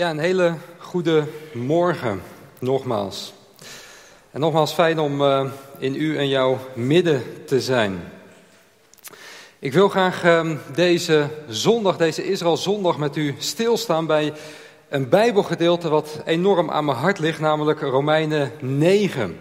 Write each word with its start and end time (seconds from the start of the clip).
Ja, 0.00 0.10
een 0.10 0.18
hele 0.18 0.54
goede 0.78 1.24
morgen, 1.52 2.22
nogmaals. 2.58 3.32
En 4.30 4.40
nogmaals 4.40 4.72
fijn 4.72 4.98
om 4.98 5.20
uh, 5.20 5.44
in 5.78 5.94
u 5.94 6.18
en 6.18 6.28
jouw 6.28 6.58
midden 6.74 7.22
te 7.46 7.60
zijn. 7.60 8.12
Ik 9.58 9.72
wil 9.72 9.88
graag 9.88 10.24
uh, 10.24 10.50
deze 10.74 11.28
zondag, 11.48 11.96
deze 11.96 12.24
Israël 12.24 12.56
zondag 12.56 12.98
met 12.98 13.16
u 13.16 13.34
stilstaan 13.38 14.06
bij 14.06 14.32
een 14.88 15.08
bijbelgedeelte 15.08 15.88
wat 15.88 16.20
enorm 16.24 16.70
aan 16.70 16.84
mijn 16.84 16.98
hart 16.98 17.18
ligt, 17.18 17.40
namelijk 17.40 17.80
Romeinen 17.80 18.52
9. 18.60 19.36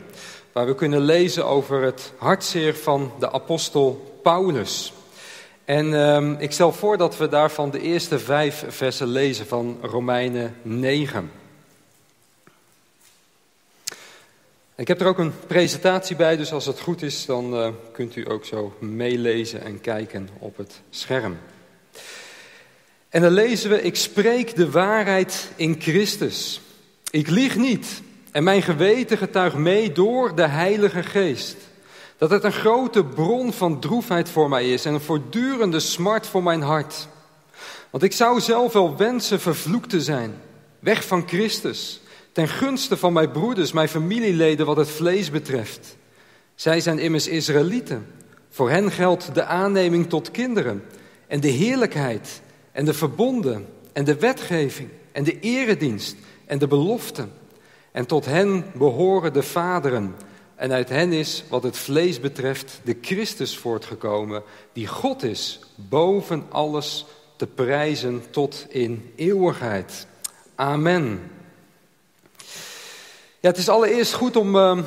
Waar 0.52 0.66
we 0.66 0.76
kunnen 0.76 1.02
lezen 1.02 1.46
over 1.46 1.82
het 1.82 2.12
hartzeer 2.18 2.76
van 2.76 3.12
de 3.20 3.32
apostel 3.32 4.20
Paulus. 4.24 4.94
En 5.70 5.94
um, 5.94 6.36
ik 6.40 6.52
stel 6.52 6.72
voor 6.72 6.98
dat 6.98 7.18
we 7.18 7.28
daarvan 7.28 7.72
de 7.72 7.82
eerste 7.82 8.20
vijf 8.20 8.66
versen 8.68 9.08
lezen 9.08 9.48
van 9.48 9.78
Romeinen 9.82 10.56
9. 10.62 11.32
Ik 14.76 14.88
heb 14.88 15.02
er 15.02 15.08
ook 15.08 15.18
een 15.18 15.34
presentatie 15.48 16.16
bij, 16.16 16.38
dus 16.38 16.52
als 16.52 16.66
het 16.66 16.80
goed 16.80 17.02
is, 17.02 17.26
dan 17.26 17.54
uh, 17.54 17.68
kunt 17.92 18.16
u 18.16 18.30
ook 18.32 18.46
zo 18.46 18.74
meelezen 18.80 19.64
en 19.64 19.82
kijken 19.82 20.30
op 20.40 20.58
het 20.58 20.82
scherm. 20.90 21.38
En 23.10 23.22
dan 23.22 23.32
lezen 23.32 23.70
we, 23.70 23.82
ik 23.82 23.96
spreek 23.96 24.56
de 24.56 24.72
waarheid 24.72 25.52
in 25.56 25.82
Christus. 25.82 26.62
Ik 27.10 27.28
lieg 27.28 27.56
niet 27.56 28.02
en 28.32 28.44
mijn 28.44 28.62
geweten 28.62 29.18
getuigt 29.18 29.56
mee 29.56 29.92
door 29.92 30.36
de 30.36 30.48
Heilige 30.48 31.04
Geest. 31.04 31.69
Dat 32.20 32.30
het 32.30 32.44
een 32.44 32.52
grote 32.52 33.06
bron 33.06 33.54
van 33.54 33.80
droefheid 33.80 34.30
voor 34.30 34.50
mij 34.50 34.74
is 34.74 34.86
en 34.86 34.94
een 34.94 35.02
voortdurende 35.02 35.80
smart 35.80 36.28
voor 36.28 36.44
mijn 36.44 36.62
hart. 36.62 37.08
Want 37.90 38.04
ik 38.04 38.14
zou 38.14 38.40
zelf 38.40 38.74
wel 38.74 38.98
wensen 38.98 39.40
vervloekt 39.40 39.90
te 39.90 40.02
zijn, 40.02 40.34
weg 40.80 41.08
van 41.08 41.28
Christus, 41.28 42.02
ten 42.32 42.48
gunste 42.48 42.98
van 42.98 43.14
mijn 43.14 43.32
broeders, 43.32 43.72
mijn 43.72 43.88
familieleden 43.88 44.66
wat 44.66 44.78
het 44.78 44.90
vlees 44.90 45.32
betreft. 45.32 45.98
Zij 46.56 46.80
zijn 46.80 47.00
immers 47.00 47.28
Israëlieten. 47.28 48.08
Voor 48.50 48.70
hen 48.70 48.92
geldt 48.92 49.36
de 49.36 49.44
aanneming 49.44 50.10
tot 50.10 50.32
kinderen 50.32 50.84
en 51.28 51.40
de 51.40 51.48
heerlijkheid 51.48 52.42
en 52.72 52.86
de 52.86 52.94
verbonden 52.94 53.68
en 53.94 54.04
de 54.04 54.16
wetgeving 54.16 54.90
en 55.12 55.24
de 55.24 55.40
eredienst 55.40 56.16
en 56.46 56.58
de 56.58 56.68
beloften. 56.68 57.32
En 57.92 58.06
tot 58.06 58.26
hen 58.26 58.66
behoren 58.74 59.34
de 59.34 59.44
vaderen 59.44 60.16
en 60.60 60.72
uit 60.72 60.90
hen 60.90 61.14
is, 61.14 61.44
wat 61.50 61.64
het 61.64 61.78
vlees 61.78 62.20
betreft, 62.20 62.80
de 62.84 62.98
Christus 63.02 63.58
voortgekomen, 63.58 64.44
die 64.74 64.88
God 64.88 65.24
is, 65.24 65.60
boven 65.76 66.46
alles 66.50 67.06
te 67.36 67.48
prijzen 67.48 68.24
tot 68.30 68.66
in 68.70 69.12
eeuwigheid. 69.16 70.08
Amen. 70.56 71.32
Ja, 73.40 73.50
het 73.50 73.58
is 73.58 73.70
allereerst 73.70 74.14
goed 74.14 74.36
om 74.36 74.56
uh, 74.56 74.78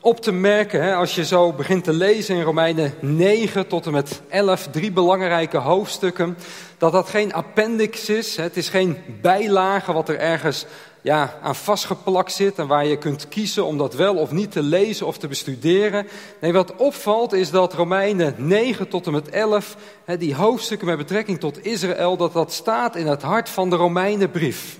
op 0.00 0.20
te 0.20 0.32
merken, 0.32 0.82
hè, 0.82 0.94
als 0.94 1.14
je 1.14 1.24
zo 1.24 1.52
begint 1.52 1.84
te 1.84 1.92
lezen 1.92 2.36
in 2.36 2.42
Romeinen 2.42 2.94
9 3.00 3.66
tot 3.66 3.86
en 3.86 3.92
met 3.92 4.20
11, 4.28 4.68
drie 4.70 4.92
belangrijke 4.92 5.58
hoofdstukken, 5.58 6.38
dat 6.78 6.92
dat 6.92 7.08
geen 7.08 7.32
appendix 7.32 8.08
is. 8.08 8.36
Hè, 8.36 8.42
het 8.42 8.56
is 8.56 8.68
geen 8.68 8.98
bijlage 9.20 9.92
wat 9.92 10.08
er 10.08 10.18
ergens 10.18 10.66
ja, 11.08 11.38
aan 11.42 11.54
vastgeplakt 11.54 12.32
zit 12.32 12.58
en 12.58 12.66
waar 12.66 12.86
je 12.86 12.98
kunt 12.98 13.28
kiezen 13.28 13.64
om 13.64 13.78
dat 13.78 13.94
wel 13.94 14.14
of 14.14 14.30
niet 14.30 14.52
te 14.52 14.62
lezen 14.62 15.06
of 15.06 15.18
te 15.18 15.28
bestuderen. 15.28 16.06
Nee, 16.40 16.52
wat 16.52 16.76
opvalt 16.76 17.32
is 17.32 17.50
dat 17.50 17.74
Romeinen 17.74 18.34
9 18.36 18.88
tot 18.88 19.06
en 19.06 19.12
met 19.12 19.28
11, 19.28 19.76
hè, 20.04 20.16
die 20.16 20.34
hoofdstukken 20.34 20.86
met 20.86 20.96
betrekking 20.96 21.40
tot 21.40 21.64
Israël, 21.64 22.16
dat 22.16 22.32
dat 22.32 22.52
staat 22.52 22.96
in 22.96 23.06
het 23.06 23.22
hart 23.22 23.48
van 23.48 23.70
de 23.70 23.76
Romeinenbrief. 23.76 24.78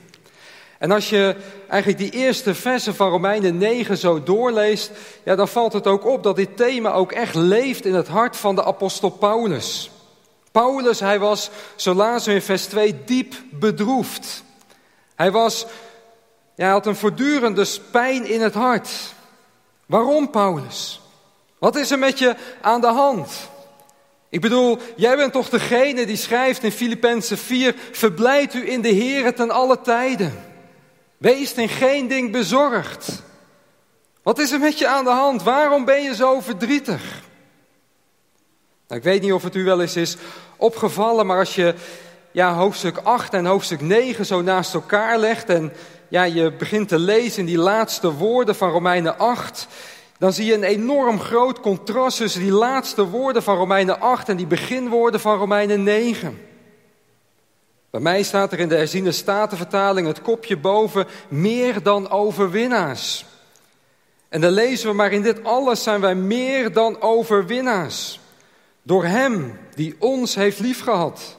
En 0.79 0.91
als 0.91 1.09
je 1.09 1.37
eigenlijk 1.69 2.01
die 2.01 2.20
eerste 2.20 2.55
versen 2.55 2.95
van 2.95 3.11
Romeinen 3.11 3.59
9 3.59 3.98
zo 3.98 4.23
doorleest, 4.23 4.91
ja, 5.25 5.35
dan 5.35 5.48
valt 5.48 5.73
het 5.73 5.87
ook 5.87 6.07
op 6.07 6.23
dat 6.23 6.37
dit 6.37 6.57
thema 6.57 6.92
ook 6.92 7.13
echt 7.13 7.35
leeft 7.35 7.85
in 7.85 7.95
het 7.95 8.08
hart 8.08 8.36
van 8.36 8.55
de 8.55 8.64
apostel 8.64 9.11
Paulus. 9.11 9.91
Paulus, 10.52 11.01
hij 11.01 11.19
was, 11.19 11.51
zo 11.77 12.20
in 12.25 12.42
vers 12.42 12.67
2, 12.67 13.05
diep 13.05 13.35
bedroefd. 13.51 14.47
Hij 15.14 15.31
was 15.31 15.67
hij 16.63 16.73
had 16.73 16.86
een 16.86 16.96
voortdurende 16.96 17.67
pijn 17.91 18.27
in 18.27 18.41
het 18.41 18.55
hart. 18.55 18.91
Waarom, 19.86 20.30
Paulus? 20.30 21.01
Wat 21.58 21.77
is 21.77 21.91
er 21.91 21.98
met 21.98 22.19
je 22.19 22.36
aan 22.61 22.80
de 22.80 22.86
hand? 22.86 23.30
Ik 24.29 24.41
bedoel, 24.41 24.79
jij 24.96 25.17
bent 25.17 25.33
toch 25.33 25.48
degene 25.48 26.07
die 26.07 26.17
schrijft 26.17 26.63
in 26.63 26.73
Filippenzen 26.73 27.39
4: 27.39 27.74
Verblijd 27.92 28.55
u 28.55 28.70
in 28.70 28.80
de 28.80 28.89
Heer 28.89 29.35
ten 29.35 29.51
alle 29.51 29.80
tijden. 29.80 30.45
Wees 31.17 31.52
in 31.52 31.69
geen 31.69 32.08
ding 32.08 32.33
bezorgd. 32.33 33.23
Wat 34.23 34.39
is 34.39 34.52
er 34.52 34.61
met 34.61 34.79
je 34.79 34.89
aan 34.89 35.05
de 35.05 35.11
hand? 35.11 35.42
Waarom 35.42 35.85
ben 35.85 36.02
je 36.02 36.14
zo 36.14 36.40
verdrietig? 36.40 37.02
Nou, 38.89 39.01
ik 39.01 39.07
weet 39.07 39.23
niet 39.23 39.33
of 39.33 39.42
het 39.42 39.55
u 39.55 39.64
wel 39.64 39.80
eens 39.80 39.96
is 39.96 40.17
opgevallen, 40.57 41.27
maar 41.27 41.39
als 41.39 41.55
je 41.55 41.75
ja, 42.33 42.55
hoofdstuk 42.55 42.96
8 43.02 43.35
en 43.35 43.46
hoofdstuk 43.46 43.80
9 43.80 44.27
zo 44.27 44.42
naast 44.42 44.75
elkaar 44.75 45.19
legt 45.19 45.48
en 45.48 45.73
ja, 46.08 46.23
je 46.23 46.52
begint 46.52 46.89
te 46.89 46.98
lezen 46.98 47.41
in 47.41 47.46
die 47.46 47.58
laatste 47.58 48.13
woorden 48.13 48.55
van 48.55 48.70
Romeinen 48.70 49.19
8, 49.19 49.67
dan 50.19 50.33
zie 50.33 50.46
je 50.46 50.55
een 50.55 50.63
enorm 50.63 51.20
groot 51.20 51.61
contrast 51.61 52.17
tussen 52.17 52.41
die 52.41 52.52
laatste 52.52 53.08
woorden 53.08 53.42
van 53.42 53.57
Romeinen 53.57 54.01
8 54.01 54.29
en 54.29 54.36
die 54.36 54.46
beginwoorden 54.46 55.20
van 55.20 55.39
Romeinen 55.39 55.83
9. 55.83 56.46
Bij 57.91 58.01
mij 58.01 58.23
staat 58.23 58.52
er 58.52 58.58
in 58.58 58.69
de 58.69 58.77
herziene 58.77 59.13
statenvertaling 59.13 60.07
het 60.07 60.23
kopje 60.23 60.57
boven 60.57 61.07
meer 61.29 61.83
dan 61.83 62.11
overwinnaars. 62.11 63.25
En 64.29 64.40
dan 64.40 64.51
lezen 64.51 64.89
we, 64.89 64.95
maar 64.95 65.13
in 65.13 65.23
dit 65.23 65.45
alles 65.45 65.83
zijn 65.83 66.01
wij 66.01 66.14
meer 66.14 66.73
dan 66.73 67.01
overwinnaars. 67.01 68.20
Door 68.83 69.05
Hem 69.05 69.58
die 69.75 69.96
ons 69.98 70.35
heeft 70.35 70.58
liefgehad. 70.58 71.38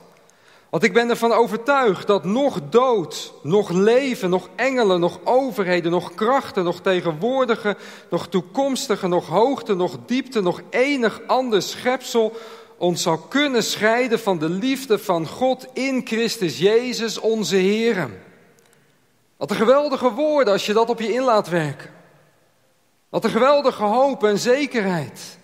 Want 0.70 0.84
ik 0.84 0.94
ben 0.94 1.10
ervan 1.10 1.32
overtuigd 1.32 2.08
dat 2.08 2.24
nog 2.24 2.60
dood, 2.70 3.34
nog 3.44 3.70
leven, 3.70 4.30
nog 4.30 4.50
engelen, 4.56 5.00
nog 5.00 5.20
overheden, 5.24 5.92
nog 5.92 6.16
krachten, 6.16 6.64
nog 6.64 6.82
tegenwoordige, 6.82 7.78
nog 8.10 8.28
toekomstige, 8.28 9.08
nog 9.08 9.28
hoogte, 9.28 9.76
nog 9.76 9.98
diepte, 10.06 10.42
nog 10.42 10.62
enig 10.70 11.22
ander 11.28 11.62
schepsel 11.62 12.34
ons 12.80 13.02
zal 13.02 13.18
kunnen 13.18 13.64
scheiden 13.64 14.20
van 14.20 14.38
de 14.38 14.50
liefde 14.50 15.00
van 15.00 15.28
God 15.28 15.68
in 15.74 16.02
Christus 16.06 16.58
Jezus 16.58 17.18
onze 17.18 17.56
Heer. 17.56 18.10
Wat 19.38 19.50
een 19.50 19.56
geweldige 19.56 20.12
woorden 20.12 20.54
als 20.54 20.66
je 20.66 20.74
dat 20.74 20.90
op 20.90 21.00
je 21.00 21.14
in 21.14 21.22
laat 21.22 21.50
werken. 21.50 21.90
Wat 23.10 23.24
een 23.24 23.30
geweldige 23.30 23.84
hoop 23.84 24.24
en 24.24 24.38
zekerheid. 24.38 25.38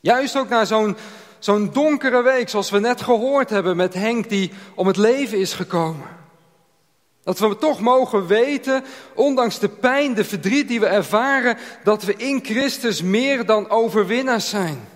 Juist 0.00 0.36
ook 0.36 0.48
naar 0.48 0.66
zo'n 0.66 0.96
Zo'n 1.38 1.70
donkere 1.72 2.22
week 2.22 2.48
zoals 2.48 2.70
we 2.70 2.78
net 2.78 3.00
gehoord 3.00 3.50
hebben 3.50 3.76
met 3.76 3.94
Henk 3.94 4.28
die 4.28 4.52
om 4.74 4.86
het 4.86 4.96
leven 4.96 5.38
is 5.38 5.52
gekomen. 5.52 6.08
Dat 7.22 7.38
we 7.38 7.56
toch 7.56 7.80
mogen 7.80 8.26
weten, 8.26 8.84
ondanks 9.14 9.58
de 9.58 9.68
pijn, 9.68 10.14
de 10.14 10.24
verdriet 10.24 10.68
die 10.68 10.80
we 10.80 10.86
ervaren, 10.86 11.58
dat 11.84 12.02
we 12.02 12.16
in 12.16 12.44
Christus 12.44 13.02
meer 13.02 13.46
dan 13.46 13.70
overwinnaars 13.70 14.48
zijn. 14.48 14.88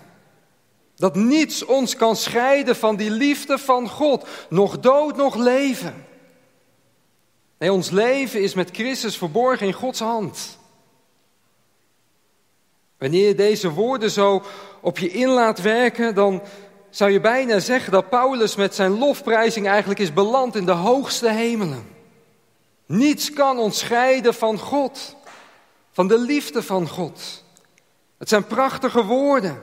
Dat 0.95 1.15
niets 1.15 1.65
ons 1.65 1.95
kan 1.95 2.15
scheiden 2.15 2.75
van 2.75 2.95
die 2.95 3.11
liefde 3.11 3.57
van 3.57 3.89
God, 3.89 4.27
nog 4.49 4.79
dood, 4.79 5.15
nog 5.15 5.35
leven. 5.35 6.05
Nee, 7.57 7.71
ons 7.71 7.89
leven 7.89 8.41
is 8.41 8.53
met 8.53 8.69
Christus 8.71 9.17
verborgen 9.17 9.67
in 9.67 9.73
Gods 9.73 9.99
hand. 9.99 10.59
Wanneer 13.01 13.27
je 13.27 13.35
deze 13.35 13.69
woorden 13.71 14.11
zo 14.11 14.43
op 14.81 14.97
je 14.97 15.11
in 15.11 15.27
laat 15.27 15.61
werken, 15.61 16.15
dan 16.15 16.41
zou 16.89 17.11
je 17.11 17.19
bijna 17.19 17.59
zeggen 17.59 17.91
dat 17.91 18.09
Paulus 18.09 18.55
met 18.55 18.75
zijn 18.75 18.97
lofprijzing 18.97 19.67
eigenlijk 19.67 19.99
is 19.99 20.13
beland 20.13 20.55
in 20.55 20.65
de 20.65 20.71
hoogste 20.71 21.29
hemelen. 21.29 21.87
Niets 22.85 23.33
kan 23.33 23.59
ons 23.59 23.79
scheiden 23.79 24.33
van 24.33 24.59
God, 24.59 25.15
van 25.91 26.07
de 26.07 26.19
liefde 26.19 26.63
van 26.63 26.87
God. 26.87 27.43
Het 28.17 28.29
zijn 28.29 28.45
prachtige 28.45 29.03
woorden. 29.03 29.61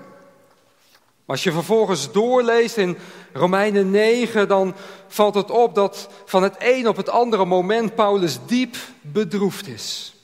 Maar 1.24 1.36
als 1.36 1.44
je 1.44 1.52
vervolgens 1.52 2.12
doorleest 2.12 2.76
in 2.76 2.98
Romeinen 3.32 3.90
9, 3.90 4.48
dan 4.48 4.74
valt 5.08 5.34
het 5.34 5.50
op 5.50 5.74
dat 5.74 6.08
van 6.24 6.42
het 6.42 6.54
een 6.58 6.88
op 6.88 6.96
het 6.96 7.08
andere 7.08 7.44
moment 7.44 7.94
Paulus 7.94 8.38
diep 8.46 8.76
bedroefd 9.00 9.66
is. 9.66 10.17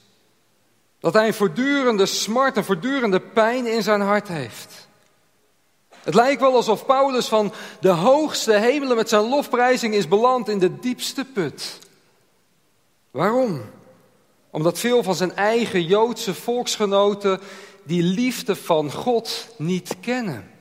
Dat 1.05 1.13
hij 1.13 1.27
een 1.27 1.33
voortdurende 1.33 2.05
smart, 2.05 2.57
een 2.57 2.63
voortdurende 2.63 3.19
pijn 3.19 3.67
in 3.67 3.83
zijn 3.83 4.01
hart 4.01 4.27
heeft. 4.27 4.87
Het 6.03 6.13
lijkt 6.13 6.41
wel 6.41 6.55
alsof 6.55 6.85
Paulus 6.85 7.27
van 7.27 7.53
de 7.79 7.89
hoogste 7.89 8.53
hemelen 8.53 8.95
met 8.95 9.09
zijn 9.09 9.29
lofprijzing 9.29 9.93
is 9.93 10.07
beland 10.07 10.49
in 10.49 10.59
de 10.59 10.79
diepste 10.79 11.25
put. 11.25 11.79
Waarom? 13.11 13.61
Omdat 14.49 14.79
veel 14.79 15.03
van 15.03 15.15
zijn 15.15 15.35
eigen 15.35 15.83
Joodse 15.83 16.33
volksgenoten 16.33 17.39
die 17.83 18.03
liefde 18.03 18.55
van 18.55 18.91
God 18.91 19.47
niet 19.57 19.95
kennen. 20.01 20.51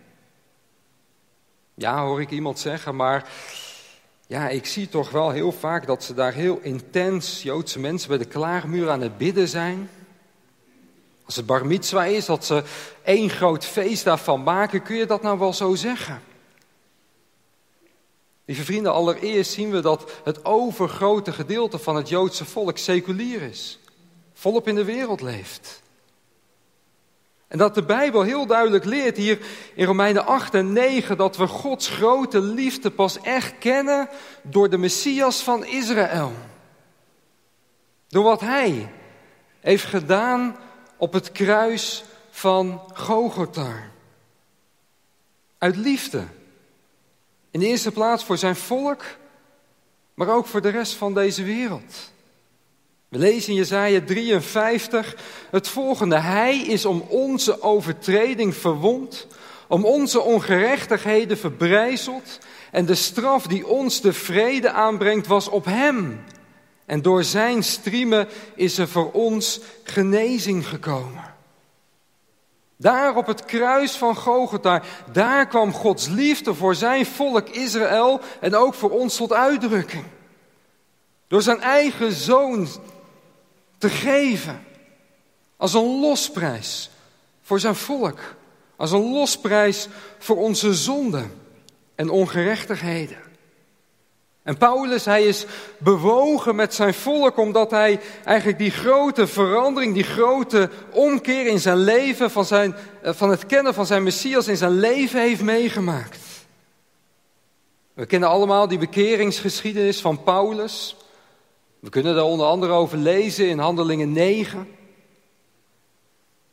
Ja, 1.74 2.04
hoor 2.04 2.20
ik 2.20 2.30
iemand 2.30 2.58
zeggen, 2.58 2.96
maar 2.96 3.28
ja, 4.26 4.48
ik 4.48 4.66
zie 4.66 4.88
toch 4.88 5.10
wel 5.10 5.30
heel 5.30 5.52
vaak 5.52 5.86
dat 5.86 6.04
ze 6.04 6.14
daar 6.14 6.32
heel 6.32 6.58
intens, 6.62 7.42
Joodse 7.42 7.78
mensen, 7.78 8.08
bij 8.08 8.18
de 8.18 8.24
klaarmuur 8.24 8.90
aan 8.90 9.00
het 9.00 9.18
bidden 9.18 9.48
zijn. 9.48 9.88
Als 11.24 11.36
het 11.36 11.46
bar 11.46 11.66
mitzwa 11.66 12.04
is, 12.04 12.26
dat 12.26 12.44
ze 12.44 12.62
één 13.02 13.30
groot 13.30 13.64
feest 13.64 14.04
daarvan 14.04 14.42
maken, 14.42 14.82
kun 14.82 14.96
je 14.96 15.06
dat 15.06 15.22
nou 15.22 15.38
wel 15.38 15.52
zo 15.52 15.74
zeggen? 15.74 16.22
Lieve 18.44 18.64
vrienden, 18.64 18.92
allereerst 18.92 19.52
zien 19.52 19.70
we 19.70 19.80
dat 19.80 20.12
het 20.24 20.44
overgrote 20.44 21.32
gedeelte 21.32 21.78
van 21.78 21.96
het 21.96 22.08
Joodse 22.08 22.44
volk 22.44 22.78
seculier 22.78 23.42
is. 23.42 23.78
Volop 24.32 24.68
in 24.68 24.74
de 24.74 24.84
wereld 24.84 25.20
leeft. 25.20 25.82
En 27.48 27.58
dat 27.58 27.74
de 27.74 27.82
Bijbel 27.82 28.22
heel 28.22 28.46
duidelijk 28.46 28.84
leert 28.84 29.16
hier 29.16 29.38
in 29.74 29.86
Romeinen 29.86 30.26
8 30.26 30.54
en 30.54 30.72
9 30.72 31.16
dat 31.16 31.36
we 31.36 31.46
Gods 31.46 31.88
grote 31.88 32.40
liefde 32.40 32.90
pas 32.90 33.20
echt 33.20 33.58
kennen 33.58 34.08
door 34.42 34.70
de 34.70 34.78
Messias 34.78 35.42
van 35.42 35.64
Israël. 35.64 36.32
Door 38.08 38.24
wat 38.24 38.40
Hij 38.40 38.92
heeft 39.60 39.84
gedaan 39.84 40.56
op 41.04 41.12
het 41.12 41.32
kruis 41.32 42.04
van 42.30 42.80
Gogota. 42.92 43.90
Uit 45.58 45.76
liefde. 45.76 46.24
In 47.50 47.60
de 47.60 47.66
eerste 47.66 47.90
plaats 47.90 48.24
voor 48.24 48.38
zijn 48.38 48.56
volk, 48.56 49.04
maar 50.14 50.28
ook 50.28 50.46
voor 50.46 50.62
de 50.62 50.68
rest 50.68 50.92
van 50.92 51.14
deze 51.14 51.42
wereld. 51.42 52.12
We 53.08 53.18
lezen 53.18 53.50
in 53.50 53.58
Jezaja 53.58 54.00
53 54.00 55.16
het 55.50 55.68
volgende. 55.68 56.18
Hij 56.18 56.58
is 56.58 56.84
om 56.84 57.00
onze 57.08 57.62
overtreding 57.62 58.54
verwond, 58.54 59.26
om 59.68 59.84
onze 59.84 60.20
ongerechtigheden 60.20 61.38
verbrijzeld. 61.38 62.38
En 62.70 62.86
de 62.86 62.94
straf 62.94 63.46
die 63.46 63.66
ons 63.66 64.00
de 64.00 64.12
vrede 64.12 64.70
aanbrengt 64.70 65.26
was 65.26 65.48
op 65.48 65.64
hem. 65.64 66.24
En 66.86 67.02
door 67.02 67.24
zijn 67.24 67.62
striemen 67.62 68.28
is 68.54 68.78
er 68.78 68.88
voor 68.88 69.12
ons 69.12 69.60
genezing 69.84 70.66
gekomen. 70.66 71.34
Daar 72.76 73.16
op 73.16 73.26
het 73.26 73.44
kruis 73.44 73.96
van 73.96 74.16
Gogota, 74.16 74.82
daar 75.12 75.46
kwam 75.46 75.72
Gods 75.72 76.08
liefde 76.08 76.54
voor 76.54 76.74
zijn 76.74 77.06
volk 77.06 77.48
Israël 77.48 78.20
en 78.40 78.54
ook 78.54 78.74
voor 78.74 78.90
ons 78.90 79.16
tot 79.16 79.32
uitdrukking. 79.32 80.04
Door 81.28 81.42
zijn 81.42 81.60
eigen 81.60 82.12
zoon 82.12 82.68
te 83.78 83.90
geven 83.90 84.64
als 85.56 85.74
een 85.74 86.00
losprijs 86.00 86.90
voor 87.42 87.60
zijn 87.60 87.74
volk, 87.74 88.18
als 88.76 88.92
een 88.92 89.10
losprijs 89.12 89.88
voor 90.18 90.36
onze 90.36 90.74
zonden 90.74 91.32
en 91.94 92.10
ongerechtigheden. 92.10 93.18
En 94.44 94.58
Paulus, 94.58 95.04
hij 95.04 95.24
is 95.24 95.46
bewogen 95.78 96.54
met 96.54 96.74
zijn 96.74 96.94
volk 96.94 97.36
omdat 97.36 97.70
hij 97.70 98.00
eigenlijk 98.24 98.58
die 98.58 98.70
grote 98.70 99.26
verandering, 99.26 99.94
die 99.94 100.02
grote 100.02 100.70
omkeer 100.90 101.46
in 101.46 101.60
zijn 101.60 101.78
leven, 101.78 102.30
van, 102.30 102.44
zijn, 102.44 102.74
eh, 103.02 103.12
van 103.12 103.30
het 103.30 103.46
kennen 103.46 103.74
van 103.74 103.86
zijn 103.86 104.02
Messias 104.02 104.48
in 104.48 104.56
zijn 104.56 104.78
leven 104.78 105.20
heeft 105.20 105.42
meegemaakt. 105.42 106.18
We 107.94 108.06
kennen 108.06 108.28
allemaal 108.28 108.68
die 108.68 108.78
bekeringsgeschiedenis 108.78 110.00
van 110.00 110.22
Paulus. 110.22 110.96
We 111.80 111.88
kunnen 111.88 112.14
daar 112.14 112.24
onder 112.24 112.46
andere 112.46 112.72
over 112.72 112.98
lezen 112.98 113.48
in 113.48 113.58
Handelingen 113.58 114.12
9. 114.12 114.68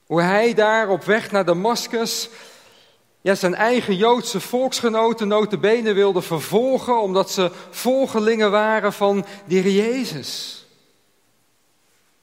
Hoe 0.05 0.21
hij 0.21 0.53
daar 0.53 0.89
op 0.89 1.03
weg 1.03 1.31
naar 1.31 1.45
Damascus 1.45 2.29
ja, 3.21 3.35
zijn 3.35 3.56
eigen 3.56 3.95
Joodse 3.95 4.39
volksgenoten 4.39 5.27
notabene 5.27 5.94
wilde 5.94 6.21
vervolgen 6.21 7.01
omdat 7.01 7.31
ze 7.31 7.51
volgelingen 7.69 8.51
waren 8.51 8.94
van 8.94 9.25
de 9.45 9.73
Jezus. 9.73 10.65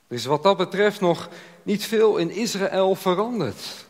Er 0.09 0.17
is 0.17 0.25
wat 0.25 0.43
dat 0.43 0.57
betreft 0.57 1.01
nog 1.01 1.29
niet 1.63 1.85
veel 1.85 2.17
in 2.17 2.31
Israël 2.31 2.95
veranderd. 2.95 3.87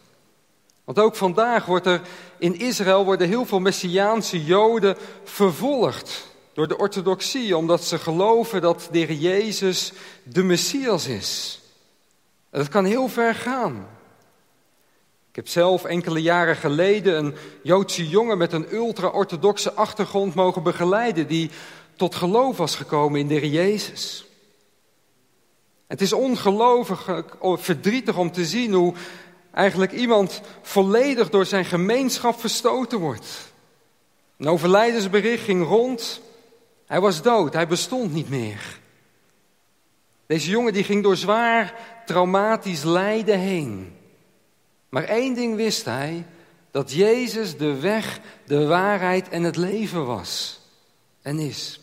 Want 0.84 0.98
ook 0.98 1.16
vandaag 1.16 1.66
wordt 1.66 1.86
er 1.86 2.00
in 2.38 2.58
Israël 2.58 3.04
worden 3.04 3.28
heel 3.28 3.46
veel 3.46 3.60
Messiaanse 3.60 4.44
Joden 4.44 4.96
vervolgd 5.24 6.26
door 6.52 6.68
de 6.68 6.78
orthodoxie, 6.78 7.56
omdat 7.56 7.84
ze 7.84 7.98
geloven 7.98 8.60
dat 8.60 8.88
de 8.90 9.18
Jezus 9.18 9.92
de 10.22 10.42
Messias 10.42 11.06
is. 11.06 11.60
dat 12.50 12.68
kan 12.68 12.84
heel 12.84 13.08
ver 13.08 13.34
gaan. 13.34 13.97
Heb 15.38 15.48
zelf 15.48 15.84
enkele 15.84 16.22
jaren 16.22 16.56
geleden 16.56 17.18
een 17.18 17.34
Joodse 17.62 18.08
jongen 18.08 18.38
met 18.38 18.52
een 18.52 18.74
ultra-orthodoxe 18.74 19.72
achtergrond 19.72 20.34
mogen 20.34 20.62
begeleiden, 20.62 21.26
die 21.26 21.50
tot 21.96 22.14
geloof 22.14 22.56
was 22.56 22.74
gekomen 22.76 23.20
in 23.20 23.26
de 23.28 23.50
Jezus. 23.50 24.26
Het 25.86 26.00
is 26.00 26.12
ongelooflijk 26.12 27.36
verdrietig 27.40 28.16
om 28.16 28.32
te 28.32 28.44
zien 28.44 28.72
hoe 28.72 28.94
eigenlijk 29.52 29.92
iemand 29.92 30.40
volledig 30.62 31.30
door 31.30 31.46
zijn 31.46 31.64
gemeenschap 31.64 32.40
verstoten 32.40 32.98
wordt. 32.98 33.52
Een 34.38 34.48
overlijdensbericht 34.48 35.44
ging 35.44 35.66
rond. 35.66 36.20
Hij 36.86 37.00
was 37.00 37.22
dood, 37.22 37.52
hij 37.52 37.68
bestond 37.68 38.12
niet 38.12 38.28
meer. 38.28 38.80
Deze 40.26 40.50
jongen 40.50 40.72
die 40.72 40.84
ging 40.84 41.02
door 41.02 41.16
zwaar 41.16 41.74
traumatisch 42.06 42.82
lijden 42.82 43.38
heen. 43.38 43.96
Maar 44.88 45.04
één 45.04 45.34
ding 45.34 45.56
wist 45.56 45.84
hij, 45.84 46.26
dat 46.70 46.92
Jezus 46.92 47.56
de 47.56 47.80
weg, 47.80 48.20
de 48.46 48.66
waarheid 48.66 49.28
en 49.28 49.42
het 49.42 49.56
leven 49.56 50.06
was 50.06 50.60
en 51.22 51.38
is. 51.38 51.80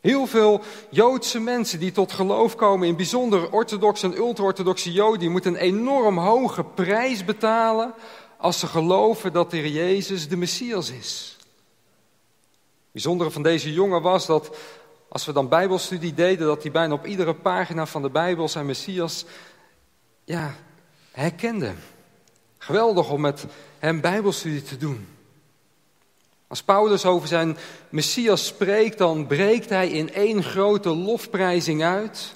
Heel 0.00 0.26
veel 0.26 0.60
Joodse 0.90 1.40
mensen 1.40 1.78
die 1.78 1.92
tot 1.92 2.12
geloof 2.12 2.54
komen, 2.54 2.88
in 2.88 2.96
bijzonder 2.96 3.52
orthodoxe 3.52 4.06
en 4.06 4.16
ultra-orthodoxe 4.16 4.92
Joden, 4.92 5.30
moeten 5.30 5.52
een 5.52 5.60
enorm 5.60 6.18
hoge 6.18 6.64
prijs 6.64 7.24
betalen 7.24 7.94
als 8.38 8.58
ze 8.58 8.66
geloven 8.66 9.32
dat 9.32 9.52
Heer 9.52 9.66
Jezus 9.66 10.28
de 10.28 10.36
Messias 10.36 10.90
is. 10.90 11.36
Het 11.38 12.92
bijzondere 12.92 13.30
van 13.30 13.42
deze 13.42 13.72
jongen 13.72 14.02
was 14.02 14.26
dat 14.26 14.56
als 15.08 15.26
we 15.26 15.32
dan 15.32 15.48
bijbelstudie 15.48 16.14
deden, 16.14 16.46
dat 16.46 16.62
hij 16.62 16.72
bijna 16.72 16.94
op 16.94 17.06
iedere 17.06 17.34
pagina 17.34 17.86
van 17.86 18.02
de 18.02 18.10
Bijbel 18.10 18.48
zijn 18.48 18.66
Messias 18.66 19.24
ja, 20.24 20.54
herkende. 21.16 21.72
Geweldig 22.58 23.10
om 23.10 23.20
met 23.20 23.44
hem 23.78 24.00
bijbelstudie 24.00 24.62
te 24.62 24.76
doen. 24.76 25.08
Als 26.46 26.62
Paulus 26.62 27.04
over 27.04 27.28
zijn 27.28 27.56
Messias 27.88 28.46
spreekt, 28.46 28.98
dan 28.98 29.26
breekt 29.26 29.68
hij 29.68 29.88
in 29.88 30.12
één 30.12 30.42
grote 30.42 30.88
lofprijzing 30.88 31.82
uit. 31.82 32.34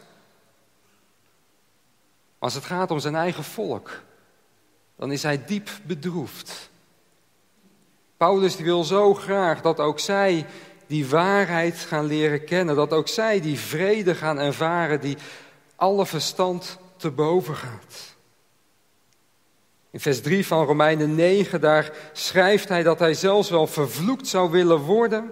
Als 2.39 2.55
het 2.55 2.65
gaat 2.65 2.91
om 2.91 2.99
zijn 2.99 3.15
eigen 3.15 3.45
volk, 3.45 4.03
dan 4.97 5.13
is 5.13 5.23
hij 5.23 5.45
diep 5.45 5.71
bedroefd. 5.83 6.71
Paulus 8.17 8.57
wil 8.57 8.85
zo 8.85 9.15
graag 9.15 9.61
dat 9.61 9.79
ook 9.79 9.99
zij 9.99 10.47
die 10.87 11.09
waarheid 11.09 11.79
gaan 11.79 12.05
leren 12.05 12.45
kennen. 12.45 12.77
Dat 12.77 12.93
ook 12.93 13.09
zij 13.09 13.41
die 13.41 13.59
vrede 13.59 14.15
gaan 14.15 14.39
ervaren 14.39 15.01
die 15.01 15.17
alle 15.77 16.07
verstand 16.07 16.79
te 16.97 17.11
boven 17.11 17.57
gaat. 17.57 18.19
In 19.91 20.01
vers 20.01 20.21
3 20.21 20.47
van 20.47 20.65
Romeinen 20.65 21.15
9, 21.15 21.61
daar 21.61 21.93
schrijft 22.13 22.69
hij 22.69 22.83
dat 22.83 22.99
hij 22.99 23.15
zelfs 23.15 23.51
wel 23.51 23.67
vervloekt 23.67 24.27
zou 24.27 24.51
willen 24.51 24.79
worden, 24.79 25.31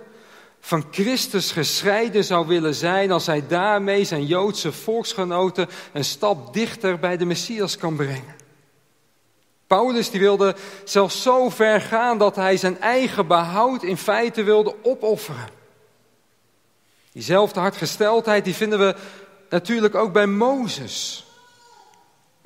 van 0.61 0.85
Christus 0.91 1.51
gescheiden 1.53 2.25
zou 2.25 2.47
willen 2.47 2.75
zijn 2.75 3.11
als 3.11 3.27
hij 3.27 3.47
daarmee 3.47 4.05
zijn 4.05 4.27
Joodse 4.27 4.73
volksgenoten 4.73 5.69
een 5.93 6.05
stap 6.05 6.53
dichter 6.55 6.99
bij 6.99 7.17
de 7.17 7.25
Messias 7.25 7.77
kan 7.77 7.97
brengen. 7.97 8.37
Paulus 9.67 10.11
die 10.11 10.21
wilde 10.21 10.57
zelfs 10.85 11.23
zo 11.23 11.49
ver 11.49 11.81
gaan 11.81 12.19
dat 12.19 12.37
hij 12.37 12.57
zijn 12.57 12.81
eigen 12.81 13.27
behoud 13.27 13.83
in 13.83 13.97
feite 13.97 14.43
wilde 14.43 14.75
opofferen. 14.83 15.49
Diezelfde 17.13 17.61
hartgesteldheid 17.61 18.45
die 18.45 18.55
vinden 18.55 18.79
we 18.79 18.95
natuurlijk 19.51 19.95
ook 19.95 20.13
bij 20.13 20.27
Mozes. 20.27 21.27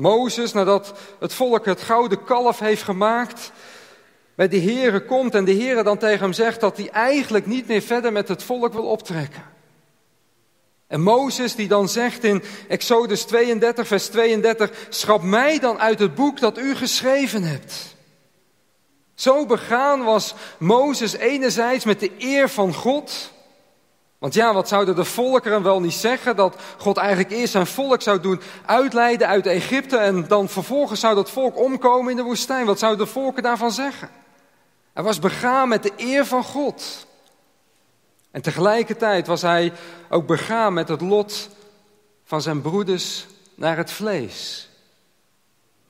Mozes, 0.03 0.53
nadat 0.53 0.93
het 1.21 1.35
volk 1.35 1.65
het 1.65 1.83
gouden 1.83 2.25
kalf 2.25 2.59
heeft 2.59 2.83
gemaakt, 2.83 3.53
bij 4.35 4.49
de 4.49 4.61
Here 4.61 5.05
komt 5.05 5.35
en 5.35 5.45
de 5.45 5.55
Here 5.55 5.83
dan 5.83 5.99
tegen 5.99 6.21
hem 6.21 6.33
zegt 6.33 6.61
dat 6.61 6.77
hij 6.77 6.91
eigenlijk 6.91 7.47
niet 7.47 7.67
meer 7.67 7.81
verder 7.83 8.13
met 8.13 8.29
het 8.29 8.43
volk 8.43 8.73
wil 8.73 8.85
optrekken. 8.85 9.43
En 10.87 11.01
Mozes 11.01 11.55
die 11.55 11.69
dan 11.69 11.89
zegt 11.89 12.25
in 12.25 12.43
Exodus 12.69 13.23
32, 13.25 13.87
vers 13.87 14.07
32, 14.07 14.87
schrap 14.89 15.23
mij 15.23 15.59
dan 15.59 15.79
uit 15.79 15.99
het 15.99 16.15
boek 16.15 16.41
dat 16.41 16.59
u 16.59 16.75
geschreven 16.75 17.43
hebt. 17.43 17.97
Zo 19.15 19.47
begaan 19.47 20.05
was 20.05 20.35
Mozes 20.59 21.13
enerzijds 21.13 21.85
met 21.85 22.01
de 22.01 22.11
eer 22.19 22.49
van 22.49 22.75
God. 22.75 23.32
Want 24.23 24.35
ja, 24.35 24.55
wat 24.55 24.69
zouden 24.69 24.97
de 24.97 25.05
volkeren 25.05 25.63
wel 25.63 25.81
niet 25.81 25.93
zeggen? 25.93 26.37
Dat 26.37 26.57
God 26.79 26.97
eigenlijk 26.97 27.31
eerst 27.31 27.53
zijn 27.53 27.67
volk 27.67 28.03
zou 28.03 28.21
doen 28.21 28.41
uitleiden 28.67 29.29
uit 29.29 29.47
Egypte 29.47 29.97
en 29.97 30.29
dan 30.29 30.49
vervolgens 30.49 31.01
zou 31.01 31.15
dat 31.15 31.31
volk 31.31 31.57
omkomen 31.57 32.11
in 32.11 32.17
de 32.17 32.23
woestijn. 32.23 32.67
Wat 32.67 32.79
zouden 32.79 33.07
de 33.07 33.13
volken 33.13 33.43
daarvan 33.43 33.73
zeggen? 33.73 34.11
Hij 34.93 35.03
was 35.03 35.19
begaan 35.19 35.69
met 35.69 35.83
de 35.83 35.93
eer 35.97 36.27
van 36.27 36.45
God. 36.45 37.07
En 38.31 38.43
tegelijkertijd 38.43 39.27
was 39.27 39.43
hij 39.43 39.73
ook 40.09 40.27
begaan 40.27 40.73
met 40.73 40.89
het 40.89 41.01
lot 41.01 41.49
van 42.25 42.43
zijn 42.43 42.61
broeders 42.61 43.27
naar 43.55 43.77
het 43.77 43.91
vlees. 43.91 44.69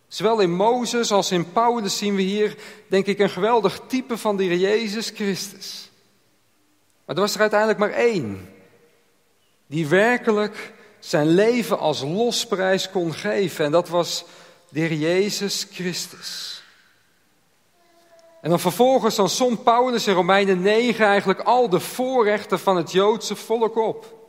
Zowel 0.09 0.41
in 0.41 0.55
Mozes 0.55 1.13
als 1.13 1.31
in 1.31 1.53
Paulus 1.53 1.99
zien 1.99 2.15
we 2.15 2.23
hier, 2.23 2.57
denk 2.89 3.07
ik, 3.07 3.19
een 3.19 3.31
geweldig 3.31 3.81
type 3.87 4.19
van 4.19 4.37
de 4.37 4.59
Jezus 4.59 5.11
Christus. 5.15 5.92
Maar 7.05 7.17
er 7.17 7.23
was 7.23 7.35
er 7.35 7.41
uiteindelijk 7.41 7.79
maar 7.79 7.91
één 7.91 8.49
die 9.67 9.89
werkelijk 9.89 10.73
zijn 10.99 11.27
leven 11.27 11.79
als 11.79 12.01
losprijs 12.01 12.91
kon 12.91 13.15
geven. 13.15 13.65
En 13.65 13.71
dat 13.71 13.89
was 13.89 14.25
de 14.69 14.99
Jezus 14.99 15.67
Christus. 15.73 16.63
En 18.41 18.51
dan 18.51 18.61
vervolgens 18.61 19.15
dan 19.15 19.29
somt 19.29 19.63
Paulus 19.63 20.07
in 20.07 20.15
Romeinen 20.15 20.61
9 20.61 21.07
eigenlijk 21.07 21.41
al 21.41 21.69
de 21.69 21.81
voorrechten 21.81 22.59
van 22.59 22.77
het 22.77 22.93
Joodse 22.93 23.37
volk 23.37 23.77
op. 23.77 24.21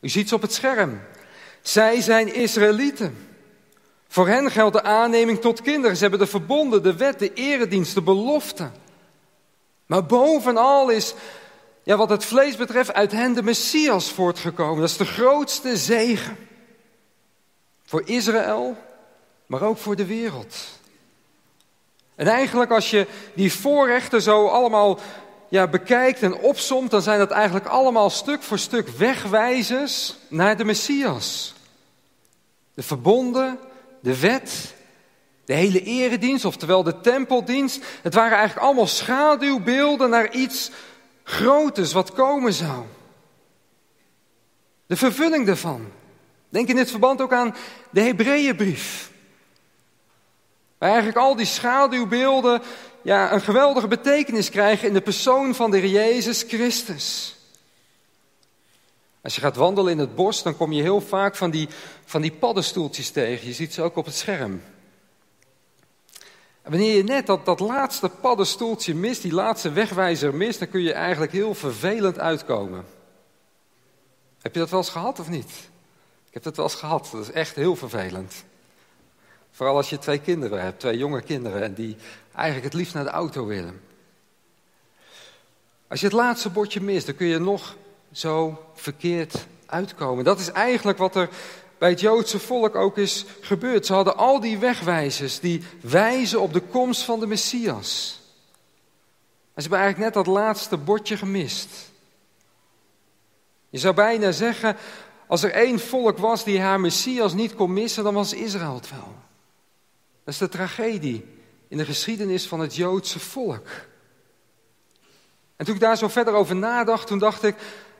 U 0.00 0.08
ziet 0.08 0.28
ze 0.28 0.34
op 0.34 0.42
het 0.42 0.52
scherm. 0.52 1.00
Zij 1.62 2.00
zijn 2.00 2.34
Israëlieten. 2.34 3.28
Voor 4.08 4.28
hen 4.28 4.50
geldt 4.50 4.74
de 4.74 4.82
aanneming 4.82 5.40
tot 5.40 5.62
kinderen. 5.62 5.96
Ze 5.96 6.02
hebben 6.02 6.20
de 6.20 6.26
verbonden, 6.26 6.82
de 6.82 6.96
wet, 6.96 7.18
de 7.18 7.32
eredienst, 7.32 7.94
de 7.94 8.02
belofte. 8.02 8.70
Maar 9.86 10.06
bovenal 10.06 10.90
is, 10.90 11.14
ja, 11.88 11.96
wat 11.96 12.10
het 12.10 12.24
vlees 12.24 12.56
betreft, 12.56 12.92
uit 12.92 13.12
hen 13.12 13.34
de 13.34 13.42
Messias 13.42 14.10
voortgekomen. 14.10 14.80
Dat 14.80 14.90
is 14.90 14.96
de 14.96 15.04
grootste 15.04 15.76
zegen. 15.76 16.36
Voor 17.84 18.02
Israël, 18.04 18.76
maar 19.46 19.62
ook 19.62 19.78
voor 19.78 19.96
de 19.96 20.06
wereld. 20.06 20.56
En 22.14 22.26
eigenlijk 22.26 22.70
als 22.70 22.90
je 22.90 23.06
die 23.34 23.52
voorrechten 23.52 24.22
zo 24.22 24.46
allemaal 24.46 24.98
ja, 25.48 25.66
bekijkt 25.66 26.22
en 26.22 26.34
opsomt, 26.34 26.90
dan 26.90 27.02
zijn 27.02 27.18
dat 27.18 27.30
eigenlijk 27.30 27.66
allemaal 27.66 28.10
stuk 28.10 28.42
voor 28.42 28.58
stuk 28.58 28.88
wegwijzers 28.88 30.14
naar 30.28 30.56
de 30.56 30.64
Messias. 30.64 31.54
De 32.74 32.82
verbonden, 32.82 33.58
de 34.00 34.20
wet, 34.20 34.74
de 35.44 35.54
hele 35.54 35.82
eredienst, 35.82 36.44
oftewel 36.44 36.82
de 36.82 37.00
tempeldienst. 37.00 37.84
Het 38.02 38.14
waren 38.14 38.36
eigenlijk 38.38 38.66
allemaal 38.66 38.86
schaduwbeelden 38.86 40.10
naar 40.10 40.32
iets 40.32 40.70
groters 41.28 41.92
wat 41.92 42.12
komen 42.12 42.52
zou. 42.52 42.84
De 44.86 44.96
vervulling 44.96 45.46
daarvan. 45.46 45.86
Denk 46.48 46.68
in 46.68 46.76
dit 46.76 46.90
verband 46.90 47.20
ook 47.20 47.32
aan 47.32 47.54
de 47.90 48.00
Hebreeënbrief. 48.00 49.10
Waar 50.78 50.88
eigenlijk 50.88 51.18
al 51.18 51.36
die 51.36 51.46
schaduwbeelden 51.46 52.62
ja, 53.02 53.32
een 53.32 53.40
geweldige 53.40 53.88
betekenis 53.88 54.50
krijgen 54.50 54.88
in 54.88 54.94
de 54.94 55.00
persoon 55.00 55.54
van 55.54 55.70
de 55.70 55.90
Jezus 55.90 56.42
Christus. 56.42 57.36
Als 59.20 59.34
je 59.34 59.40
gaat 59.40 59.56
wandelen 59.56 59.92
in 59.92 59.98
het 59.98 60.14
bos, 60.14 60.42
dan 60.42 60.56
kom 60.56 60.72
je 60.72 60.82
heel 60.82 61.00
vaak 61.00 61.36
van 61.36 61.50
die, 61.50 61.68
van 62.04 62.22
die 62.22 62.32
paddenstoeltjes 62.32 63.10
tegen. 63.10 63.46
Je 63.46 63.52
ziet 63.52 63.74
ze 63.74 63.82
ook 63.82 63.96
op 63.96 64.04
het 64.04 64.14
scherm. 64.14 64.62
Wanneer 66.68 66.96
je 66.96 67.04
net 67.04 67.26
dat, 67.26 67.44
dat 67.44 67.60
laatste 67.60 68.08
paddenstoeltje 68.08 68.94
mist, 68.94 69.22
die 69.22 69.32
laatste 69.32 69.72
wegwijzer 69.72 70.34
mist, 70.34 70.58
dan 70.58 70.68
kun 70.68 70.80
je 70.80 70.92
eigenlijk 70.92 71.32
heel 71.32 71.54
vervelend 71.54 72.18
uitkomen. 72.18 72.84
Heb 74.40 74.54
je 74.54 74.60
dat 74.60 74.70
wel 74.70 74.78
eens 74.78 74.90
gehad 74.90 75.18
of 75.18 75.28
niet? 75.28 75.50
Ik 76.26 76.34
heb 76.34 76.42
dat 76.42 76.56
wel 76.56 76.64
eens 76.64 76.74
gehad. 76.74 77.08
Dat 77.12 77.20
is 77.20 77.30
echt 77.30 77.54
heel 77.54 77.76
vervelend. 77.76 78.44
Vooral 79.50 79.76
als 79.76 79.90
je 79.90 79.98
twee 79.98 80.20
kinderen 80.20 80.62
hebt, 80.62 80.80
twee 80.80 80.96
jonge 80.96 81.22
kinderen, 81.22 81.62
en 81.62 81.74
die 81.74 81.96
eigenlijk 82.34 82.64
het 82.64 82.74
liefst 82.74 82.94
naar 82.94 83.04
de 83.04 83.10
auto 83.10 83.46
willen. 83.46 83.80
Als 85.88 86.00
je 86.00 86.06
het 86.06 86.14
laatste 86.14 86.50
bordje 86.50 86.80
mist, 86.80 87.06
dan 87.06 87.14
kun 87.14 87.26
je 87.26 87.38
nog 87.38 87.76
zo 88.12 88.64
verkeerd 88.74 89.46
uitkomen. 89.66 90.24
Dat 90.24 90.38
is 90.38 90.50
eigenlijk 90.50 90.98
wat 90.98 91.16
er 91.16 91.28
bij 91.78 91.90
het 91.90 92.00
Joodse 92.00 92.38
volk 92.38 92.74
ook 92.74 92.98
is 92.98 93.24
gebeurd. 93.40 93.86
Ze 93.86 93.92
hadden 93.92 94.16
al 94.16 94.40
die 94.40 94.58
wegwijzers 94.58 95.40
die 95.40 95.62
wijzen 95.80 96.40
op 96.40 96.52
de 96.52 96.60
komst 96.60 97.02
van 97.02 97.20
de 97.20 97.26
Messias. 97.26 98.20
En 99.54 99.62
ze 99.62 99.68
hebben 99.68 99.78
eigenlijk 99.78 100.14
net 100.14 100.24
dat 100.24 100.34
laatste 100.34 100.76
bordje 100.76 101.16
gemist. 101.16 101.68
Je 103.70 103.78
zou 103.78 103.94
bijna 103.94 104.32
zeggen, 104.32 104.76
als 105.26 105.42
er 105.42 105.52
één 105.52 105.78
volk 105.78 106.18
was 106.18 106.44
die 106.44 106.60
haar 106.60 106.80
Messias 106.80 107.34
niet 107.34 107.54
kon 107.54 107.72
missen, 107.72 108.04
dan 108.04 108.14
was 108.14 108.32
Israël 108.32 108.74
het 108.74 108.90
wel. 108.90 109.14
Dat 110.24 110.34
is 110.34 110.38
de 110.38 110.48
tragedie 110.48 111.24
in 111.68 111.76
de 111.76 111.84
geschiedenis 111.84 112.46
van 112.46 112.60
het 112.60 112.74
Joodse 112.74 113.18
volk. 113.18 113.66
En 115.56 115.64
toen 115.64 115.74
ik 115.74 115.80
daar 115.80 115.96
zo 115.96 116.08
verder 116.08 116.34
over 116.34 116.56
nadacht, 116.56 117.06
toen 117.06 117.18
dacht 117.18 117.42
ik, 117.42 117.56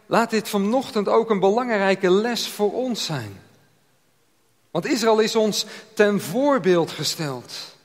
laat 0.07 0.31
dit 0.31 0.49
vanochtend 0.49 1.09
ook 1.09 1.31
een 1.31 1.41
belangrijke 1.41 2.11
les 2.11 2.49
voor 2.49 2.73
ons 2.73 3.05
zijn. 3.05 3.41
Want 4.71 4.87
Israël 4.87 5.21
is 5.21 5.37
ons 5.37 5.67
ten 5.95 6.21
voorbeeld 6.21 6.91
gesteld. 6.91 7.77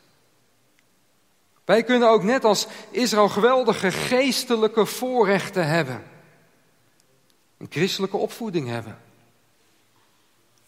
Wij 1.66 1.84
kunnen 1.84 2.10
ook 2.10 2.24
net 2.24 2.46
als 2.46 2.68
Israël 2.92 3.30
geweldige 3.30 3.92
geestelijke 3.92 4.86
voorrechten 4.86 5.68
hebben. 5.68 6.04
Een 7.58 7.68
christelijke 7.70 8.18
opvoeding 8.18 8.68
hebben. 8.68 8.98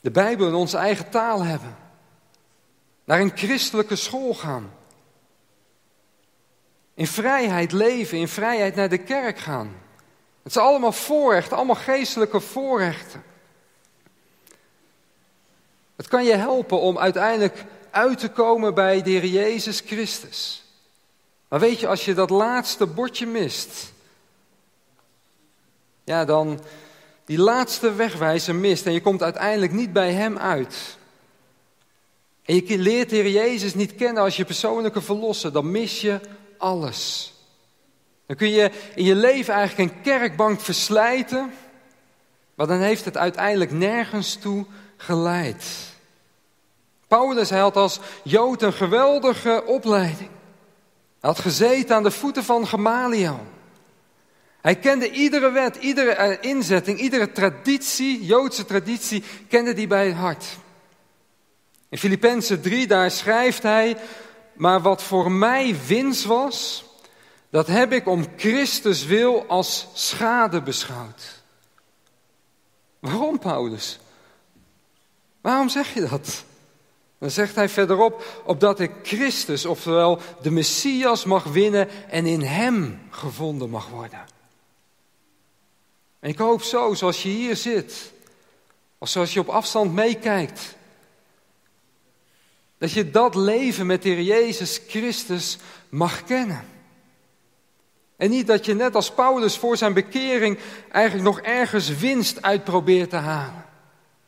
De 0.01 0.11
Bijbel 0.11 0.47
in 0.47 0.53
onze 0.53 0.77
eigen 0.77 1.09
taal 1.09 1.43
hebben. 1.43 1.77
Naar 3.03 3.19
een 3.19 3.37
christelijke 3.37 3.95
school 3.95 4.33
gaan. 4.33 4.71
In 6.93 7.07
vrijheid 7.07 7.71
leven, 7.71 8.17
in 8.17 8.27
vrijheid 8.27 8.75
naar 8.75 8.89
de 8.89 8.97
kerk 8.97 9.39
gaan. 9.39 9.75
Het 10.43 10.53
zijn 10.53 10.65
allemaal 10.65 10.91
voorrechten, 10.91 11.57
allemaal 11.57 11.75
geestelijke 11.75 12.39
voorrechten. 12.39 13.23
Het 15.95 16.07
kan 16.07 16.25
je 16.25 16.35
helpen 16.35 16.79
om 16.79 16.97
uiteindelijk 16.97 17.65
uit 17.91 18.19
te 18.19 18.29
komen 18.29 18.73
bij 18.73 19.01
de 19.01 19.09
Heer 19.09 19.25
Jezus 19.25 19.79
Christus. 19.85 20.63
Maar 21.47 21.59
weet 21.59 21.79
je, 21.79 21.87
als 21.87 22.05
je 22.05 22.13
dat 22.13 22.29
laatste 22.29 22.85
bordje 22.85 23.25
mist, 23.25 23.93
ja, 26.03 26.25
dan 26.25 26.59
die 27.25 27.37
laatste 27.39 27.93
wegwijzer 27.93 28.55
mist 28.55 28.85
en 28.85 28.93
je 28.93 29.01
komt 29.01 29.23
uiteindelijk 29.23 29.71
niet 29.71 29.93
bij 29.93 30.11
Hem 30.11 30.37
uit. 30.37 30.97
En 32.43 32.55
je 32.65 32.77
leert 32.77 33.09
de 33.09 33.15
Heer 33.15 33.31
Jezus 33.31 33.73
niet 33.73 33.95
kennen 33.95 34.23
als 34.23 34.37
je 34.37 34.45
persoonlijke 34.45 35.01
verlosser, 35.01 35.51
dan 35.51 35.71
mis 35.71 36.01
je 36.01 36.19
alles. 36.57 37.33
Dan 38.25 38.35
kun 38.35 38.49
je 38.49 38.71
in 38.95 39.03
je 39.03 39.15
leven 39.15 39.53
eigenlijk 39.53 39.91
een 39.91 40.01
kerkbank 40.01 40.61
verslijten, 40.61 41.53
maar 42.55 42.67
dan 42.67 42.79
heeft 42.79 43.05
het 43.05 43.17
uiteindelijk 43.17 43.71
nergens 43.71 44.35
toe 44.35 44.65
geleid. 44.97 45.65
Paulus, 47.07 47.49
hij 47.49 47.59
had 47.59 47.75
als 47.75 47.99
Jood 48.23 48.61
een 48.61 48.73
geweldige 48.73 49.63
opleiding. 49.65 50.29
Hij 51.19 51.29
had 51.29 51.39
gezeten 51.39 51.95
aan 51.95 52.03
de 52.03 52.11
voeten 52.11 52.43
van 52.43 52.67
Gamaliel. 52.67 53.39
Hij 54.61 54.75
kende 54.75 55.11
iedere 55.11 55.51
wet, 55.51 55.75
iedere 55.75 56.11
eh, 56.11 56.51
inzetting, 56.51 56.99
iedere 56.99 57.31
traditie, 57.31 58.25
Joodse 58.25 58.65
traditie, 58.65 59.23
kende 59.47 59.73
die 59.73 59.87
bij 59.87 60.07
het 60.07 60.15
hart. 60.15 60.45
In 61.89 61.97
Filippenzen 61.97 62.61
3, 62.61 62.87
daar 62.87 63.11
schrijft 63.11 63.63
hij, 63.63 63.97
maar 64.53 64.81
wat 64.81 65.03
voor 65.03 65.31
mij 65.31 65.75
winst 65.87 66.25
was, 66.25 66.85
dat 67.49 67.67
heb 67.67 67.91
ik 67.91 68.07
om 68.07 68.25
Christus 68.37 69.05
wil 69.05 69.45
als 69.47 69.87
schade 69.93 70.61
beschouwd. 70.61 71.43
Waarom, 72.99 73.39
Paulus? 73.39 73.99
Waarom 75.45 75.69
zeg 75.69 75.93
je 75.93 76.07
dat? 76.07 76.43
Dan 77.17 77.31
zegt 77.31 77.55
hij 77.55 77.69
verderop, 77.69 78.41
opdat 78.45 78.79
ik 78.79 78.91
Christus, 79.03 79.65
oftewel 79.65 80.19
de 80.41 80.51
Messias, 80.51 81.25
mag 81.25 81.43
winnen 81.43 82.09
en 82.09 82.25
in 82.25 82.41
Hem 82.41 83.01
gevonden 83.09 83.69
mag 83.69 83.89
worden. 83.89 84.25
En 86.19 86.29
ik 86.29 86.37
hoop 86.37 86.61
zo, 86.61 86.93
zoals 86.93 87.23
je 87.23 87.29
hier 87.29 87.55
zit, 87.55 88.11
of 88.97 89.09
zoals 89.09 89.33
je 89.33 89.39
op 89.39 89.49
afstand 89.49 89.93
meekijkt, 89.93 90.75
dat 92.77 92.91
je 92.91 93.11
dat 93.11 93.35
leven 93.35 93.85
met 93.85 94.03
de 94.03 94.09
Heer 94.09 94.21
Jezus 94.21 94.81
Christus 94.87 95.57
mag 95.89 96.23
kennen. 96.23 96.65
En 98.15 98.29
niet 98.29 98.47
dat 98.47 98.65
je 98.65 98.73
net 98.73 98.95
als 98.95 99.11
Paulus 99.11 99.57
voor 99.57 99.77
zijn 99.77 99.93
bekering 99.93 100.59
eigenlijk 100.91 101.25
nog 101.25 101.39
ergens 101.39 101.97
winst 101.97 102.41
uit 102.41 102.63
probeert 102.63 103.09
te 103.09 103.15
halen. 103.15 103.64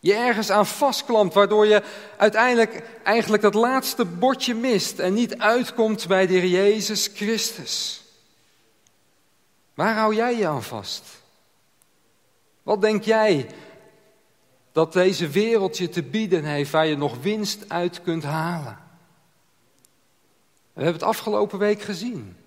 Je 0.08 0.14
ergens 0.14 0.50
aan 0.50 0.66
vastklampt, 0.66 1.34
waardoor 1.34 1.68
je 1.68 1.84
uiteindelijk 2.18 2.84
eigenlijk 3.04 3.44
dat 3.44 3.54
laatste 3.54 4.06
bordje 4.06 4.56
mist 4.56 5.00
en 5.00 5.14
niet 5.14 5.38
uitkomt 5.38 6.08
bij 6.08 6.28
de 6.28 6.34
Heer 6.34 6.46
Jezus 6.46 7.10
Christus. 7.14 8.04
Waar 9.74 9.96
hou 9.96 10.16
jij 10.16 10.38
je 10.38 10.48
aan 10.48 10.64
vast? 10.64 11.04
Wat 12.64 12.82
denk 12.82 13.04
jij 13.04 13.50
dat 14.72 14.94
deze 14.94 15.28
wereld 15.28 15.78
je 15.78 15.90
te 15.90 16.04
bieden 16.04 16.44
heeft 16.44 16.72
waar 16.72 16.88
je 16.88 16.98
nog 16.98 17.22
winst 17.22 17.70
uit 17.70 18.02
kunt 18.02 18.24
halen? 18.24 18.78
We 20.74 20.84
hebben 20.84 20.94
het 20.94 21.10
afgelopen 21.10 21.60
week 21.60 21.82
gezien. 21.82 22.38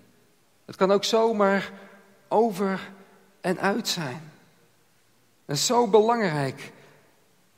Het 0.65 0.75
kan 0.75 0.91
ook 0.91 1.03
zomaar 1.03 1.71
over 2.27 2.91
en 3.41 3.59
uit 3.59 3.87
zijn. 3.87 4.31
En 5.45 5.57
zo 5.57 5.87
belangrijk 5.87 6.71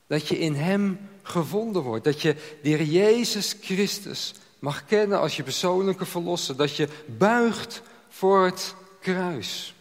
dat 0.07 0.27
je 0.27 0.39
in 0.39 0.55
Hem 0.55 1.09
gevonden 1.23 1.81
wordt. 1.81 2.03
Dat 2.03 2.21
je 2.21 2.35
de 2.61 2.91
Jezus 2.91 3.55
Christus 3.61 4.33
mag 4.59 4.85
kennen 4.85 5.19
als 5.19 5.35
je 5.35 5.43
persoonlijke 5.43 6.05
verlosser. 6.05 6.55
Dat 6.55 6.75
je 6.75 6.87
buigt 7.05 7.81
voor 8.09 8.45
het 8.45 8.75
kruis. 8.99 9.75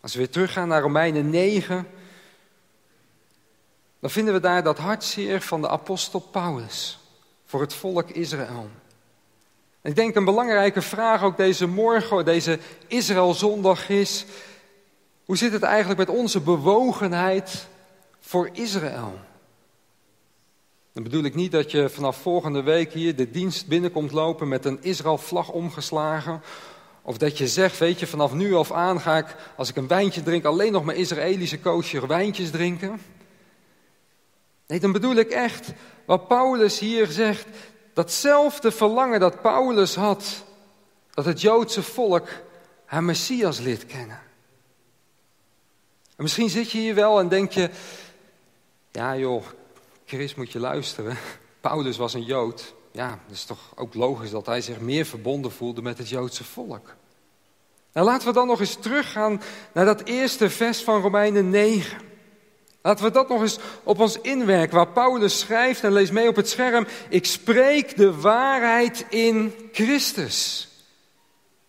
Als 0.00 0.12
we 0.12 0.18
weer 0.18 0.30
teruggaan 0.30 0.68
naar 0.68 0.82
Romeinen 0.82 1.30
9, 1.30 1.86
dan 4.00 4.10
vinden 4.10 4.34
we 4.34 4.40
daar 4.40 4.62
dat 4.62 4.78
hartzeer 4.78 5.40
van 5.40 5.60
de 5.60 5.68
apostel 5.68 6.20
Paulus 6.20 6.98
voor 7.44 7.60
het 7.60 7.74
volk 7.74 8.10
Israël. 8.10 8.70
Ik 9.82 9.96
denk 9.96 10.14
een 10.14 10.24
belangrijke 10.24 10.82
vraag 10.82 11.22
ook 11.22 11.36
deze 11.36 11.66
morgen, 11.66 12.24
deze 12.24 12.58
Israëlzondag 12.86 13.88
is, 13.88 14.24
hoe 15.24 15.36
zit 15.36 15.52
het 15.52 15.62
eigenlijk 15.62 15.98
met 15.98 16.08
onze 16.08 16.40
bewogenheid 16.40 17.66
voor 18.28 18.48
Israël? 18.52 19.18
Dan 20.92 21.02
bedoel 21.02 21.22
ik 21.22 21.34
niet 21.34 21.52
dat 21.52 21.70
je 21.70 21.88
vanaf 21.88 22.16
volgende 22.16 22.62
week 22.62 22.92
hier 22.92 23.16
de 23.16 23.30
dienst 23.30 23.66
binnenkomt 23.66 24.12
lopen 24.12 24.48
met 24.48 24.64
een 24.64 24.82
Israël-vlag 24.82 25.50
omgeslagen. 25.50 26.42
Of 27.02 27.18
dat 27.18 27.38
je 27.38 27.48
zegt, 27.48 27.78
weet 27.78 28.00
je, 28.00 28.06
vanaf 28.06 28.32
nu 28.32 28.54
af 28.54 28.72
aan 28.72 29.00
ga 29.00 29.16
ik, 29.16 29.36
als 29.56 29.68
ik 29.68 29.76
een 29.76 29.86
wijntje 29.88 30.22
drink, 30.22 30.44
alleen 30.44 30.72
nog 30.72 30.84
maar 30.84 30.94
Israëlische 30.94 31.58
koosje 31.58 32.06
wijntjes 32.06 32.50
drinken. 32.50 33.00
Nee, 34.66 34.80
dan 34.80 34.92
bedoel 34.92 35.14
ik 35.14 35.30
echt 35.30 35.72
wat 36.04 36.28
Paulus 36.28 36.78
hier 36.78 37.06
zegt. 37.06 37.46
Datzelfde 37.94 38.70
verlangen 38.70 39.20
dat 39.20 39.42
Paulus 39.42 39.94
had, 39.94 40.44
dat 41.10 41.24
het 41.24 41.40
Joodse 41.40 41.82
volk 41.82 42.28
haar 42.84 43.04
Messias 43.04 43.58
leert 43.58 43.86
kennen. 43.86 44.20
En 46.16 46.22
misschien 46.24 46.50
zit 46.50 46.70
je 46.70 46.78
hier 46.78 46.94
wel 46.94 47.18
en 47.18 47.28
denk 47.28 47.52
je, 47.52 47.70
ja 48.98 49.16
joh, 49.16 49.44
Chris 50.04 50.34
moet 50.34 50.52
je 50.52 50.58
luisteren. 50.58 51.16
Paulus 51.60 51.96
was 51.96 52.14
een 52.14 52.24
Jood. 52.24 52.74
Ja, 52.92 53.08
dat 53.08 53.36
is 53.36 53.44
toch 53.44 53.72
ook 53.74 53.94
logisch 53.94 54.30
dat 54.30 54.46
hij 54.46 54.60
zich 54.60 54.80
meer 54.80 55.04
verbonden 55.04 55.52
voelde 55.52 55.82
met 55.82 55.98
het 55.98 56.08
Joodse 56.08 56.44
volk. 56.44 56.94
Nou, 57.92 58.06
laten 58.06 58.28
we 58.28 58.34
dan 58.34 58.46
nog 58.46 58.60
eens 58.60 58.74
teruggaan 58.74 59.40
naar 59.72 59.84
dat 59.84 60.02
eerste 60.04 60.50
vers 60.50 60.82
van 60.82 61.00
Romeinen 61.00 61.50
9. 61.50 61.98
Laten 62.82 63.04
we 63.04 63.10
dat 63.10 63.28
nog 63.28 63.40
eens 63.40 63.58
op 63.82 64.00
ons 64.00 64.20
inwerken, 64.20 64.76
waar 64.76 64.92
Paulus 64.92 65.38
schrijft, 65.38 65.84
en 65.84 65.92
lees 65.92 66.10
mee 66.10 66.28
op 66.28 66.36
het 66.36 66.48
scherm, 66.48 66.86
ik 67.08 67.24
spreek 67.24 67.96
de 67.96 68.20
waarheid 68.20 69.06
in 69.08 69.54
Christus. 69.72 70.68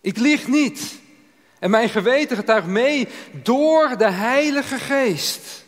Ik 0.01 0.17
lieg 0.17 0.47
niet. 0.47 0.99
En 1.59 1.69
mijn 1.69 1.89
geweten 1.89 2.37
getuigt 2.37 2.67
mee 2.67 3.07
door 3.31 3.97
de 3.97 4.09
Heilige 4.09 4.77
Geest. 4.77 5.58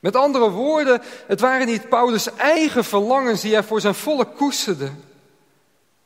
Met 0.00 0.16
andere 0.16 0.50
woorden, 0.50 1.02
het 1.26 1.40
waren 1.40 1.66
niet 1.66 1.88
Paulus' 1.88 2.34
eigen 2.36 2.84
verlangens 2.84 3.40
die 3.40 3.52
hij 3.52 3.62
voor 3.62 3.80
zijn 3.80 3.94
volk 3.94 4.36
koesterde. 4.36 4.90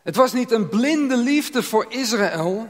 Het 0.03 0.17
was 0.17 0.33
niet 0.33 0.51
een 0.51 0.69
blinde 0.69 1.17
liefde 1.17 1.63
voor 1.63 1.87
Israël. 1.89 2.69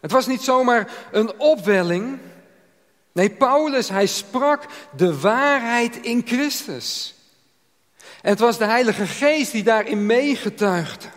Het 0.00 0.10
was 0.10 0.26
niet 0.26 0.42
zomaar 0.42 0.90
een 1.12 1.38
opwelling. 1.38 2.18
Nee, 3.12 3.30
Paulus, 3.30 3.88
hij 3.88 4.06
sprak 4.06 4.64
de 4.96 5.20
waarheid 5.20 5.96
in 5.96 6.22
Christus. 6.26 7.14
En 8.22 8.30
het 8.30 8.38
was 8.38 8.58
de 8.58 8.64
Heilige 8.64 9.06
Geest 9.06 9.52
die 9.52 9.62
daarin 9.62 10.06
meegetuigde. 10.06 11.08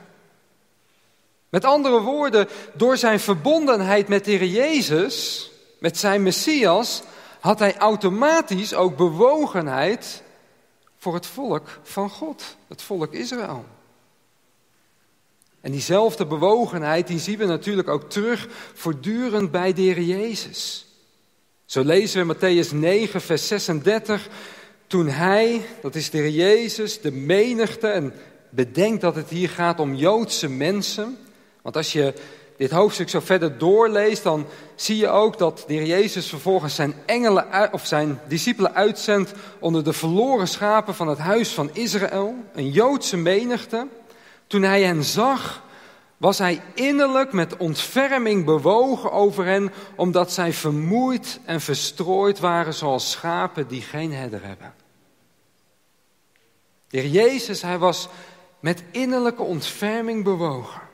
Met 1.50 1.66
andere 1.66 2.02
woorden, 2.02 2.48
door 2.74 2.98
zijn 2.98 3.20
verbondenheid 3.20 4.08
met 4.08 4.26
de 4.26 4.32
Heer 4.32 4.46
Jezus, 4.46 5.50
met 5.80 5.98
zijn 5.98 6.24
Messias, 6.24 7.02
had 7.40 7.60
hij 7.60 7.78
automatisch 7.78 8.74
ook 8.74 8.98
bewogenheid 8.98 10.24
voor 10.98 11.14
het 11.14 11.26
volk 11.26 11.80
van 11.84 12.10
God, 12.10 12.58
het 12.68 12.82
volk 12.82 13.14
Israël. 13.14 13.66
En 15.62 15.72
diezelfde 15.72 16.26
bewogenheid, 16.26 17.08
die 17.08 17.20
zien 17.20 17.38
we 17.38 17.46
natuurlijk 17.46 17.88
ook 17.88 18.10
terug 18.10 18.48
voortdurend 18.74 19.52
bij 19.52 19.74
de 19.74 20.06
Jezus. 20.06 20.88
Zo 21.66 21.84
lezen 21.84 22.28
we 22.28 22.36
Matthäus 22.36 22.74
9, 22.74 23.22
vers 23.22 23.48
36. 23.48 24.28
Toen 24.88 25.08
hij, 25.08 25.62
dat 25.82 25.96
is 25.96 26.10
de 26.10 26.34
Jezus, 26.34 27.02
de 27.02 27.12
menigte, 27.12 27.88
en 27.88 28.14
bedenkt 28.50 29.02
dat 29.02 29.16
het 29.16 29.30
hier 29.30 29.50
gaat 29.50 29.80
om 29.80 29.94
Joodse 29.94 30.50
mensen. 30.50 31.18
Want 31.62 31.76
als 31.76 31.94
je 31.94 32.14
dit 32.60 32.72
hoofdstuk 32.72 33.10
zo 33.10 33.20
verder 33.20 33.58
doorleest, 33.58 34.24
dan 34.24 34.46
zie 34.76 34.98
je 34.98 35.08
ook 35.08 35.38
dat 35.38 35.64
de 35.68 35.86
Jezus 35.86 36.30
vervolgens 36.30 36.76
zijn, 36.76 36.94
engelen, 37.06 37.74
of 37.74 37.86
zijn 37.86 38.20
discipelen 38.28 38.74
uitzendt 38.74 39.34
onder 39.60 39.84
de 39.84 39.94
verloren 39.94 40.48
schapen 40.48 40.96
van 40.96 41.08
het 41.08 41.18
huis 41.18 41.54
van 41.54 41.70
Israël, 41.74 42.36
een 42.54 42.70
Joodse 42.70 43.18
menigte. 43.18 43.88
Toen 44.48 44.62
hij 44.62 44.84
hen 44.84 45.04
zag, 45.04 45.64
was 46.18 46.38
hij 46.38 46.62
innerlijk 46.74 47.34
met 47.34 47.58
ontferming 47.58 48.46
bewogen 48.46 49.12
over 49.12 49.46
hen, 49.46 49.72
omdat 49.96 50.32
zij 50.32 50.54
vermoeid 50.54 51.40
en 51.46 51.62
verstrooid 51.62 52.40
waren 52.40 52.74
zoals 52.74 53.12
schapen 53.12 53.68
die 53.68 53.82
geen 53.82 54.14
herder 54.14 54.44
hebben. 54.44 54.74
De 56.88 57.12
Jezus, 57.12 57.62
hij 57.62 57.78
was 57.78 58.10
met 58.60 58.84
innerlijke 58.92 59.44
ontferming 59.44 60.24
bewogen. 60.24 60.89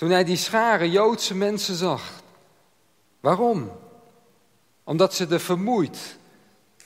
Toen 0.00 0.10
hij 0.10 0.24
die 0.24 0.36
schare 0.36 0.90
Joodse 0.90 1.34
mensen 1.34 1.74
zag. 1.74 2.22
Waarom? 3.20 3.72
Omdat 4.84 5.14
ze 5.14 5.26
er 5.26 5.40
vermoeid 5.40 6.18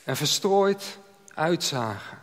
en 0.03 0.17
verstrooid 0.17 0.97
uitzagen. 1.33 2.21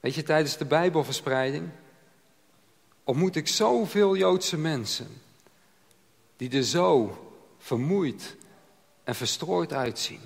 Weet 0.00 0.14
je, 0.14 0.22
tijdens 0.22 0.56
de 0.56 0.64
Bijbelverspreiding 0.64 1.70
ontmoet 3.04 3.36
ik 3.36 3.48
zoveel 3.48 4.16
Joodse 4.16 4.58
mensen 4.58 5.22
die 6.36 6.50
er 6.50 6.64
zo 6.64 7.18
vermoeid 7.58 8.36
en 9.04 9.14
verstrooid 9.14 9.72
uitzien. 9.72 10.20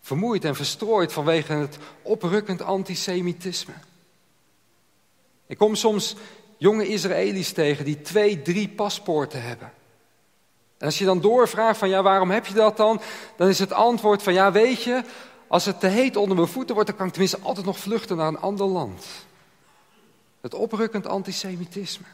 Vermoeid 0.00 0.44
en 0.44 0.54
verstrooid 0.54 1.12
vanwege 1.12 1.52
het 1.52 1.78
oprukkend 2.02 2.62
antisemitisme. 2.62 3.74
Ik 5.48 5.58
kom 5.58 5.74
soms 5.74 6.14
jonge 6.56 6.86
Israëli's 6.86 7.52
tegen 7.52 7.84
die 7.84 8.00
twee, 8.00 8.42
drie 8.42 8.68
paspoorten 8.68 9.42
hebben. 9.42 9.72
En 10.78 10.86
als 10.86 10.98
je 10.98 11.04
dan 11.04 11.20
doorvraagt 11.20 11.78
van 11.78 11.88
ja, 11.88 12.02
waarom 12.02 12.30
heb 12.30 12.46
je 12.46 12.54
dat 12.54 12.76
dan? 12.76 13.00
Dan 13.36 13.48
is 13.48 13.58
het 13.58 13.72
antwoord 13.72 14.22
van 14.22 14.32
ja, 14.32 14.52
weet 14.52 14.82
je, 14.82 15.02
als 15.48 15.64
het 15.64 15.80
te 15.80 15.86
heet 15.86 16.16
onder 16.16 16.36
mijn 16.36 16.48
voeten 16.48 16.74
wordt, 16.74 16.90
dan 16.90 16.98
kan 16.98 17.06
ik 17.06 17.12
tenminste 17.12 17.40
altijd 17.42 17.66
nog 17.66 17.78
vluchten 17.78 18.16
naar 18.16 18.28
een 18.28 18.40
ander 18.40 18.66
land. 18.66 19.06
Het 20.40 20.54
oprukkend 20.54 21.06
antisemitisme. 21.06 22.06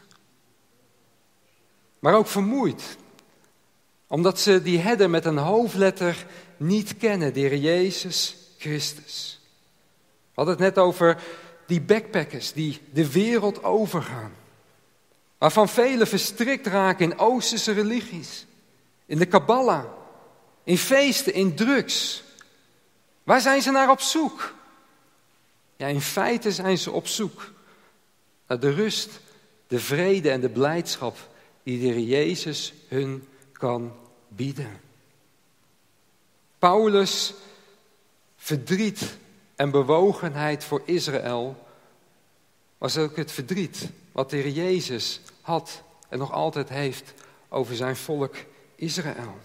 Maar 1.99 2.15
ook 2.15 2.27
vermoeid. 2.27 2.97
Omdat 4.07 4.41
ze 4.41 4.63
die 4.63 4.79
herder 4.79 5.11
met 5.11 5.25
een 5.25 5.39
hoofdletter 5.39 6.27
niet 6.57 6.97
kennen, 6.97 7.35
de 7.35 7.61
Jezus 7.61 8.37
Christus. 8.59 9.41
We 10.35 10.41
hadden 10.41 10.55
het 10.55 10.75
net 10.75 10.85
over 10.85 11.23
die 11.67 11.81
backpackers 11.81 12.53
die 12.53 12.81
de 12.93 13.13
wereld 13.13 13.65
overgaan. 13.65 14.35
Waarvan 15.39 15.69
velen 15.69 16.07
verstrikt 16.07 16.67
raken 16.67 17.11
in 17.11 17.19
Oosterse 17.19 17.73
religies. 17.73 18.47
In 19.07 19.19
de 19.19 19.27
Kabbalah. 19.27 19.85
In 20.65 20.79
feesten, 20.79 21.35
in 21.35 21.55
drugs. 21.55 22.23
Waar 23.23 23.41
zijn 23.41 23.63
ze 23.63 23.71
naar 23.71 23.91
op 23.91 24.01
zoek? 24.01 24.55
Ja, 25.77 25.87
in 25.87 26.01
feite 26.01 26.53
zijn 26.53 26.79
ze 26.79 26.91
op 26.91 27.07
zoek 27.07 27.53
naar 28.47 28.61
de 28.61 28.71
rust, 28.71 29.21
de 29.67 29.81
vrede 29.81 30.31
en 30.31 30.41
de 30.41 30.49
blijdschap 30.49 31.17
die 31.63 31.95
de 31.95 32.07
Jezus 32.07 32.73
hun 32.89 33.29
kan 33.53 33.93
bieden. 34.29 34.81
Paulus 36.59 37.35
verdriet 38.37 39.17
en 39.57 39.71
bewogenheid 39.71 40.65
voor 40.65 40.83
Israël 40.85 41.57
was 42.79 42.97
ook 42.97 43.17
het 43.17 43.33
verdriet 43.33 43.91
wat 44.13 44.31
de 44.31 44.37
Heer 44.37 44.53
Jezus 44.53 45.21
had 45.41 45.83
en 46.09 46.19
nog 46.19 46.33
altijd 46.33 46.69
heeft 46.69 47.13
over 47.49 47.77
zijn 47.77 47.97
volk 47.97 48.35
Israël. 48.75 49.39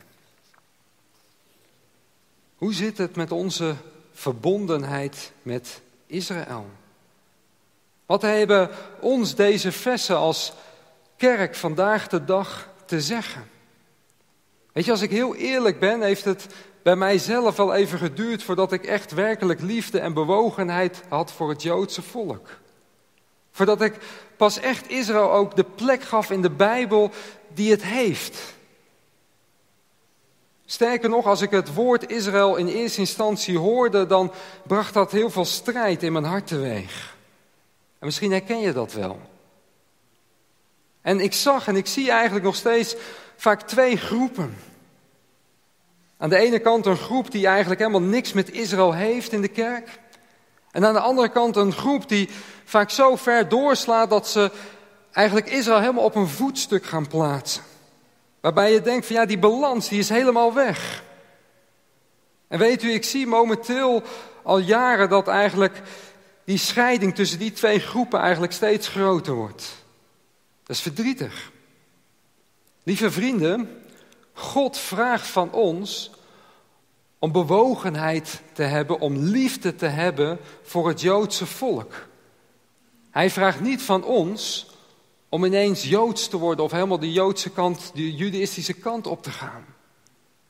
Hoe 2.56 2.74
zit 2.74 2.98
het 2.98 3.16
met 3.16 3.32
onze 3.32 3.76
verbondenheid 4.14 5.32
met 5.42 5.82
Israël? 6.06 6.66
Wat 8.06 8.22
hebben 8.22 8.70
ons 9.00 9.36
deze 9.36 9.72
versen 9.72 10.18
als 10.18 10.54
kerk 11.18 11.56
vandaag 11.56 12.08
de 12.08 12.26
dag 12.26 12.70
te 12.86 13.02
zeggen? 13.02 13.50
Weet 14.72 14.86
je, 14.86 14.92
als 14.92 15.02
ik 15.02 15.10
heel 15.10 15.36
eerlijk 15.36 15.80
ben, 15.80 16.02
heeft 16.02 16.26
het 16.26 16.48
bij 16.84 16.96
mijzelf 16.96 17.56
wel 17.56 17.74
even 17.74 18.00
geduurd 18.00 18.44
voordat 18.44 18.72
ik 18.72 18.86
echt 18.86 19.12
werkelijk 19.12 19.62
liefde 19.62 20.00
en 20.00 20.14
bewogenheid 20.14 21.02
had 21.10 21.32
voor 21.32 21.50
het 21.50 21.62
Joodse 21.62 22.02
volk. 22.02 22.48
Voordat 23.52 23.82
ik 23.82 23.98
pas 24.38 24.60
echt 24.60 24.90
Israël 24.90 25.32
ook 25.32 25.56
de 25.56 25.66
plek 25.76 26.04
gaf 26.04 26.32
in 26.32 26.42
de 26.42 26.50
Bijbel 26.50 27.12
die 27.54 27.72
het 27.72 27.84
heeft. 27.84 28.38
Sterker 30.66 31.10
nog, 31.10 31.26
als 31.26 31.42
ik 31.42 31.52
het 31.52 31.74
woord 31.74 32.12
Israël 32.12 32.56
in 32.56 32.68
eerste 32.68 33.00
instantie 33.00 33.58
hoorde, 33.58 34.06
dan 34.06 34.32
bracht 34.64 34.94
dat 34.94 35.12
heel 35.12 35.30
veel 35.30 35.46
strijd 35.46 36.04
in 36.04 36.12
mijn 36.12 36.24
hart 36.26 36.48
teweeg. 36.48 37.16
En 38.00 38.06
misschien 38.06 38.32
herken 38.32 38.60
je 38.60 38.74
dat 38.74 38.94
wel. 38.94 39.20
En 41.02 41.20
ik 41.20 41.34
zag 41.34 41.68
en 41.68 41.76
ik 41.76 41.88
zie 41.88 42.12
eigenlijk 42.12 42.46
nog 42.46 42.56
steeds 42.56 42.96
vaak 43.36 43.62
twee 43.62 43.98
groepen. 43.98 44.58
Aan 46.22 46.30
de 46.30 46.38
ene 46.38 46.60
kant 46.60 46.86
een 46.86 46.98
groep 46.98 47.32
die 47.32 47.48
eigenlijk 47.48 47.80
helemaal 47.80 48.02
niks 48.02 48.34
met 48.34 48.52
Israël 48.52 48.94
heeft 48.94 49.32
in 49.32 49.42
de 49.42 49.48
kerk. 49.48 50.00
En 50.72 50.86
aan 50.86 50.94
de 50.94 51.00
andere 51.00 51.30
kant 51.30 51.56
een 51.56 51.74
groep 51.74 52.10
die 52.10 52.30
vaak 52.64 52.90
zo 52.90 53.16
ver 53.16 53.50
doorslaat 53.50 54.10
dat 54.10 54.28
ze 54.28 54.52
eigenlijk 55.12 55.50
Israël 55.50 55.80
helemaal 55.80 56.04
op 56.04 56.16
een 56.16 56.28
voetstuk 56.28 56.86
gaan 56.86 57.08
plaatsen. 57.08 57.64
Waarbij 58.42 58.72
je 58.72 58.82
denkt 58.82 59.06
van 59.06 59.16
ja, 59.16 59.26
die 59.26 59.40
balans 59.40 59.90
die 59.90 60.00
is 60.00 60.10
helemaal 60.10 60.54
weg. 60.54 61.04
En 62.48 62.60
weet 62.60 62.84
u, 62.84 62.92
ik 62.92 63.04
zie 63.04 63.28
momenteel 63.28 64.04
al 64.44 64.58
jaren 64.58 65.10
dat 65.10 65.28
eigenlijk 65.28 65.82
die 66.46 66.58
scheiding 66.58 67.16
tussen 67.16 67.40
die 67.40 67.52
twee 67.52 67.80
groepen 67.80 68.20
eigenlijk 68.20 68.54
steeds 68.54 68.88
groter 68.88 69.34
wordt. 69.34 69.76
Dat 70.64 70.76
is 70.76 70.82
verdrietig. 70.82 71.52
Lieve 72.84 73.12
vrienden, 73.12 73.84
God 74.40 74.78
vraagt 74.78 75.28
van 75.28 75.52
ons 75.52 76.12
om 77.20 77.32
bewogenheid 77.32 78.42
te 78.54 78.64
hebben, 78.64 79.00
om 79.00 79.18
liefde 79.18 79.76
te 79.76 79.86
hebben 79.86 80.40
voor 80.64 80.88
het 80.88 81.02
Joodse 81.02 81.46
volk. 81.46 81.94
Hij 83.12 83.30
vraagt 83.30 83.60
niet 83.60 83.82
van 83.82 84.04
ons 84.04 84.68
om 85.30 85.46
ineens 85.46 85.84
Joods 85.84 86.28
te 86.28 86.38
worden 86.38 86.66
of 86.66 86.72
helemaal 86.72 87.00
de 87.00 87.12
Joodse 87.12 87.50
kant, 87.50 87.92
de 87.94 88.16
judaïstische 88.16 88.74
kant 88.74 89.08
op 89.08 89.24
te 89.24 89.32
gaan. 89.32 89.66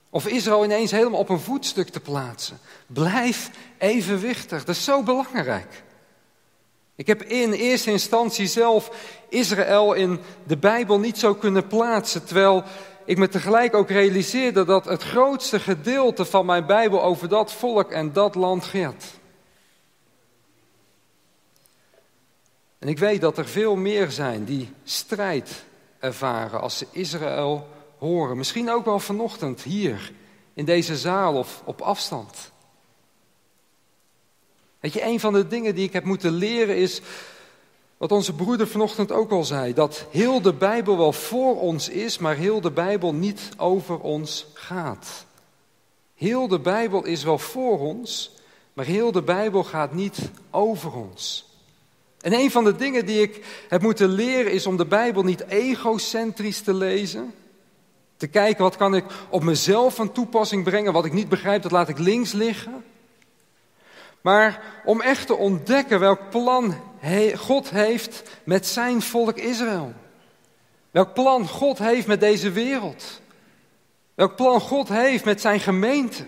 Of 0.10 0.28
Israël 0.28 0.64
ineens 0.64 0.92
helemaal 0.92 1.20
op 1.20 1.30
een 1.30 1.40
voetstuk 1.40 1.90
te 1.90 2.00
plaatsen. 2.00 2.60
Blijf 2.88 3.52
evenwichtig, 3.78 4.66
dat 4.66 4.76
is 4.76 4.84
zo 4.84 5.04
belangrijk. 5.04 5.84
Ik 6.96 7.08
heb 7.08 7.24
in 7.24 7.52
eerste 7.52 7.92
instantie 7.92 8.48
zelf 8.48 8.92
Israël 9.30 9.94
in 9.94 10.20
de 10.44 10.58
Bijbel 10.58 11.00
niet 11.00 11.18
zo 11.18 11.36
kunnen 11.36 11.68
plaatsen, 11.68 12.26
terwijl 12.26 12.64
ik 13.06 13.18
me 13.18 13.28
tegelijk 13.28 13.74
ook 13.74 13.90
realiseerde 13.90 14.66
dat 14.66 14.86
het 14.86 15.04
grootste 15.04 15.60
gedeelte 15.60 16.26
van 16.26 16.46
mijn 16.46 16.66
Bijbel 16.66 17.04
over 17.04 17.30
dat 17.30 17.54
volk 17.54 17.92
en 17.92 18.14
dat 18.14 18.36
land 18.36 18.64
gaat. 18.64 19.06
En 22.80 22.88
ik 22.88 23.00
weet 23.00 23.22
dat 23.22 23.38
er 23.38 23.48
veel 23.48 23.76
meer 23.76 24.12
zijn 24.12 24.46
die 24.46 24.74
strijd 24.84 25.64
ervaren 26.00 26.62
als 26.62 26.78
ze 26.78 26.88
Israël 26.92 27.68
horen. 27.98 28.38
Misschien 28.38 28.70
ook 28.70 28.86
wel 28.86 29.00
vanochtend 29.00 29.62
hier 29.62 30.12
in 30.54 30.66
deze 30.66 30.98
zaal 30.98 31.36
of 31.36 31.62
op 31.66 31.82
afstand. 31.82 32.52
Weet 34.80 34.94
je, 34.94 35.04
een 35.04 35.20
van 35.20 35.34
de 35.34 35.48
dingen 35.48 35.76
die 35.76 35.86
ik 35.86 35.94
heb 35.94 36.04
moeten 36.04 36.32
leren 36.32 36.78
is 36.78 37.02
wat 38.00 38.12
onze 38.12 38.34
broeder 38.34 38.68
vanochtend 38.68 39.12
ook 39.12 39.32
al 39.32 39.44
zei: 39.44 39.74
dat 39.74 40.06
heel 40.10 40.42
de 40.42 40.54
Bijbel 40.54 40.98
wel 40.98 41.14
voor 41.14 41.60
ons 41.60 41.90
is, 41.90 42.18
maar 42.18 42.36
heel 42.36 42.62
de 42.62 42.72
Bijbel 42.72 43.14
niet 43.14 43.50
over 43.58 44.00
ons 44.00 44.48
gaat. 44.54 45.26
Heel 46.16 46.48
de 46.48 46.60
Bijbel 46.60 47.06
is 47.06 47.24
wel 47.24 47.38
voor 47.38 47.80
ons, 47.80 48.32
maar 48.74 48.86
heel 48.86 49.12
de 49.12 49.22
Bijbel 49.22 49.64
gaat 49.64 49.94
niet 49.94 50.20
over 50.52 50.94
ons. 50.94 51.48
En 52.22 52.34
een 52.34 52.52
van 52.52 52.64
de 52.64 52.76
dingen 52.76 53.06
die 53.06 53.22
ik 53.22 53.66
heb 53.70 53.82
moeten 53.82 54.10
leren 54.10 54.52
is 54.52 54.66
om 54.66 54.78
de 54.78 54.86
Bijbel 54.86 55.24
niet 55.24 55.46
egocentrisch 55.48 56.62
te 56.62 56.74
lezen. 56.74 57.34
Te 58.18 58.28
kijken 58.28 58.64
wat 58.64 58.78
kan 58.78 58.96
ik 58.96 59.06
op 59.30 59.44
mezelf 59.44 59.96
van 59.96 60.12
toepassing 60.12 60.64
brengen, 60.64 60.94
wat 60.94 61.06
ik 61.06 61.14
niet 61.14 61.30
begrijp, 61.30 61.62
dat 61.62 61.72
laat 61.72 61.90
ik 61.90 61.98
links 61.98 62.32
liggen. 62.32 62.84
Maar 64.22 64.82
om 64.86 65.02
echt 65.02 65.28
te 65.28 65.36
ontdekken 65.36 66.00
welk 66.00 66.30
plan 66.30 66.76
God 67.36 67.70
heeft 67.70 68.24
met 68.44 68.68
zijn 68.68 69.02
volk 69.02 69.38
Israël. 69.38 69.94
Welk 70.92 71.14
plan 71.14 71.48
God 71.48 71.78
heeft 71.78 72.08
met 72.08 72.20
deze 72.20 72.52
wereld. 72.52 73.22
Welk 74.16 74.36
plan 74.36 74.62
God 74.62 74.90
heeft 74.90 75.26
met 75.26 75.42
zijn 75.42 75.60
gemeente. 75.60 76.26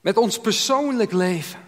Met 0.00 0.16
ons 0.16 0.40
persoonlijk 0.40 1.12
leven. 1.12 1.60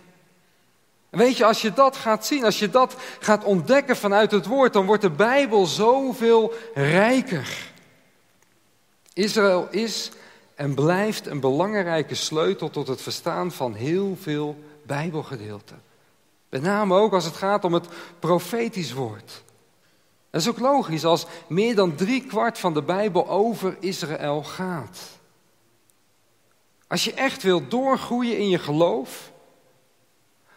weet 1.10 1.36
je, 1.36 1.44
als 1.44 1.62
je 1.62 1.72
dat 1.72 1.96
gaat 1.96 2.26
zien, 2.26 2.44
als 2.44 2.58
je 2.58 2.70
dat 2.70 2.96
gaat 3.20 3.44
ontdekken 3.44 3.96
vanuit 3.96 4.30
het 4.30 4.46
woord, 4.46 4.72
dan 4.72 4.86
wordt 4.86 5.02
de 5.02 5.10
Bijbel 5.10 5.66
zoveel 5.66 6.52
rijker. 6.74 7.72
Israël 9.12 9.68
is 9.70 10.10
en 10.54 10.74
blijft 10.74 11.26
een 11.26 11.40
belangrijke 11.40 12.14
sleutel 12.14 12.70
tot 12.70 12.88
het 12.88 13.02
verstaan 13.02 13.52
van 13.52 13.74
heel 13.74 14.16
veel 14.20 14.56
Bijbelgedeelten. 14.82 15.82
Met 16.48 16.62
name 16.62 16.94
ook 16.94 17.12
als 17.12 17.24
het 17.24 17.36
gaat 17.36 17.64
om 17.64 17.72
het 17.72 17.88
profetisch 18.18 18.92
woord. 18.92 19.42
Dat 20.30 20.40
is 20.40 20.48
ook 20.48 20.58
logisch 20.58 21.04
als 21.04 21.26
meer 21.46 21.74
dan 21.74 21.94
drie 21.94 22.24
kwart 22.26 22.58
van 22.58 22.74
de 22.74 22.82
Bijbel 22.82 23.28
over 23.28 23.76
Israël 23.80 24.42
gaat. 24.42 24.98
Als 26.86 27.04
je 27.04 27.14
echt 27.14 27.42
wilt 27.42 27.70
doorgroeien 27.70 28.38
in 28.38 28.48
je 28.48 28.58
geloof, 28.58 29.32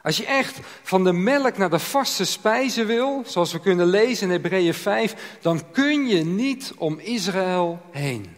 als 0.01 0.17
je 0.17 0.25
echt 0.25 0.59
van 0.83 1.03
de 1.03 1.13
melk 1.13 1.57
naar 1.57 1.69
de 1.69 1.79
vaste 1.79 2.25
spijzen 2.25 2.85
wil, 2.85 3.23
zoals 3.25 3.51
we 3.51 3.59
kunnen 3.59 3.85
lezen 3.85 4.27
in 4.27 4.33
Hebreeën 4.33 4.73
5, 4.73 5.37
dan 5.41 5.71
kun 5.71 6.07
je 6.07 6.25
niet 6.25 6.73
om 6.77 6.99
Israël 6.99 7.79
heen. 7.91 8.35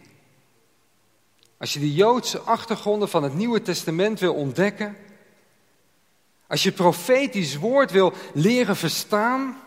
Als 1.58 1.72
je 1.72 1.80
de 1.80 1.94
Joodse 1.94 2.38
achtergronden 2.38 3.08
van 3.08 3.22
het 3.22 3.34
Nieuwe 3.34 3.62
Testament 3.62 4.20
wil 4.20 4.34
ontdekken, 4.34 4.96
als 6.48 6.62
je 6.62 6.72
profetisch 6.72 7.56
woord 7.56 7.90
wil 7.90 8.12
leren 8.32 8.76
verstaan, 8.76 9.62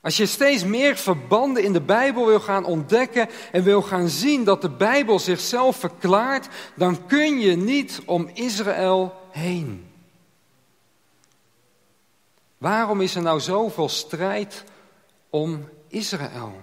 als 0.00 0.16
je 0.16 0.26
steeds 0.26 0.64
meer 0.64 0.96
verbanden 0.96 1.62
in 1.64 1.72
de 1.72 1.80
Bijbel 1.80 2.26
wil 2.26 2.40
gaan 2.40 2.64
ontdekken 2.64 3.28
en 3.52 3.62
wil 3.62 3.82
gaan 3.82 4.08
zien 4.08 4.44
dat 4.44 4.62
de 4.62 4.70
Bijbel 4.70 5.18
zichzelf 5.18 5.76
verklaart, 5.76 6.48
dan 6.76 7.06
kun 7.06 7.40
je 7.40 7.56
niet 7.56 8.00
om 8.04 8.30
Israël 8.34 9.14
heen. 9.30 9.90
Waarom 12.58 13.00
is 13.00 13.14
er 13.14 13.22
nou 13.22 13.40
zoveel 13.40 13.88
strijd 13.88 14.64
om 15.30 15.68
Israël? 15.88 16.62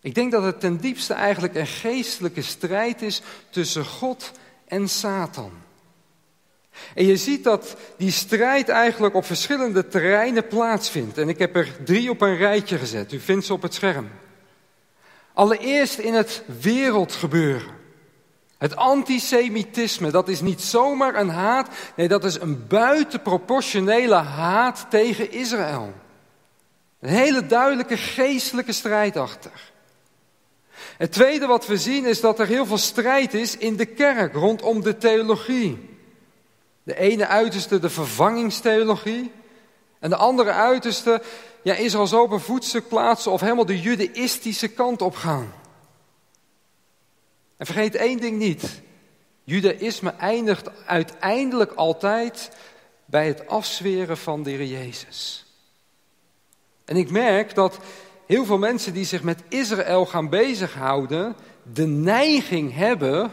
Ik 0.00 0.14
denk 0.14 0.32
dat 0.32 0.42
het 0.42 0.60
ten 0.60 0.76
diepste 0.76 1.14
eigenlijk 1.14 1.54
een 1.54 1.66
geestelijke 1.66 2.42
strijd 2.42 3.02
is 3.02 3.22
tussen 3.50 3.84
God 3.84 4.32
en 4.66 4.88
Satan. 4.88 5.52
En 6.94 7.06
je 7.06 7.16
ziet 7.16 7.44
dat 7.44 7.76
die 7.96 8.10
strijd 8.10 8.68
eigenlijk 8.68 9.14
op 9.14 9.24
verschillende 9.24 9.88
terreinen 9.88 10.46
plaatsvindt. 10.46 11.18
En 11.18 11.28
ik 11.28 11.38
heb 11.38 11.56
er 11.56 11.68
drie 11.84 12.10
op 12.10 12.20
een 12.20 12.36
rijtje 12.36 12.78
gezet. 12.78 13.12
U 13.12 13.20
vindt 13.20 13.46
ze 13.46 13.52
op 13.52 13.62
het 13.62 13.74
scherm. 13.74 14.08
Allereerst 15.32 15.98
in 15.98 16.14
het 16.14 16.42
wereldgebeuren. 16.60 17.82
Het 18.58 18.76
antisemitisme, 18.76 20.10
dat 20.10 20.28
is 20.28 20.40
niet 20.40 20.60
zomaar 20.60 21.14
een 21.14 21.28
haat, 21.28 21.68
nee, 21.96 22.08
dat 22.08 22.24
is 22.24 22.40
een 22.40 22.66
buitenproportionele 22.66 24.14
haat 24.14 24.86
tegen 24.88 25.32
Israël. 25.32 25.92
Een 27.00 27.08
hele 27.08 27.46
duidelijke 27.46 27.96
geestelijke 27.96 28.72
strijd 28.72 29.16
achter. 29.16 29.72
Het 30.96 31.12
tweede 31.12 31.46
wat 31.46 31.66
we 31.66 31.76
zien 31.76 32.04
is 32.04 32.20
dat 32.20 32.38
er 32.38 32.46
heel 32.46 32.66
veel 32.66 32.78
strijd 32.78 33.34
is 33.34 33.56
in 33.56 33.76
de 33.76 33.86
kerk 33.86 34.34
rondom 34.34 34.82
de 34.82 34.98
theologie. 34.98 35.93
De 36.84 36.98
ene 36.98 37.26
uiterste 37.26 37.78
de 37.78 37.90
vervangingstheologie. 37.90 39.32
En 39.98 40.10
de 40.10 40.16
andere 40.16 40.50
uiterste 40.50 41.22
ja, 41.62 41.74
is 41.74 41.94
al 41.94 42.06
zo 42.06 42.22
op 42.22 42.30
een 42.30 42.40
voetstuk 42.40 42.88
plaatsen 42.88 43.32
of 43.32 43.40
helemaal 43.40 43.66
de 43.66 43.80
judaïstische 43.80 44.68
kant 44.68 45.02
op 45.02 45.14
gaan. 45.14 45.52
En 47.56 47.66
vergeet 47.66 47.94
één 47.94 48.20
ding 48.20 48.38
niet. 48.38 48.82
Judaïsme 49.44 50.10
eindigt 50.10 50.86
uiteindelijk 50.86 51.72
altijd 51.72 52.50
bij 53.04 53.26
het 53.26 53.48
afzweren 53.48 54.16
van 54.16 54.42
de 54.42 54.50
Heer 54.50 54.64
Jezus. 54.64 55.46
En 56.84 56.96
ik 56.96 57.10
merk 57.10 57.54
dat 57.54 57.78
heel 58.26 58.44
veel 58.44 58.58
mensen 58.58 58.92
die 58.92 59.04
zich 59.04 59.22
met 59.22 59.42
Israël 59.48 60.06
gaan 60.06 60.28
bezighouden, 60.28 61.36
de 61.72 61.86
neiging 61.86 62.74
hebben 62.74 63.32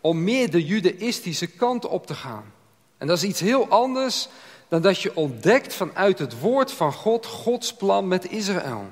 om 0.00 0.24
meer 0.24 0.50
de 0.50 0.64
judaïstische 0.64 1.46
kant 1.46 1.86
op 1.86 2.06
te 2.06 2.14
gaan. 2.14 2.53
En 2.98 3.06
dat 3.06 3.16
is 3.16 3.24
iets 3.24 3.40
heel 3.40 3.68
anders 3.68 4.28
dan 4.68 4.82
dat 4.82 5.00
je 5.00 5.16
ontdekt 5.16 5.74
vanuit 5.74 6.18
het 6.18 6.40
woord 6.40 6.72
van 6.72 6.92
God 6.92 7.26
Gods 7.26 7.74
plan 7.74 8.08
met 8.08 8.30
Israël. 8.30 8.90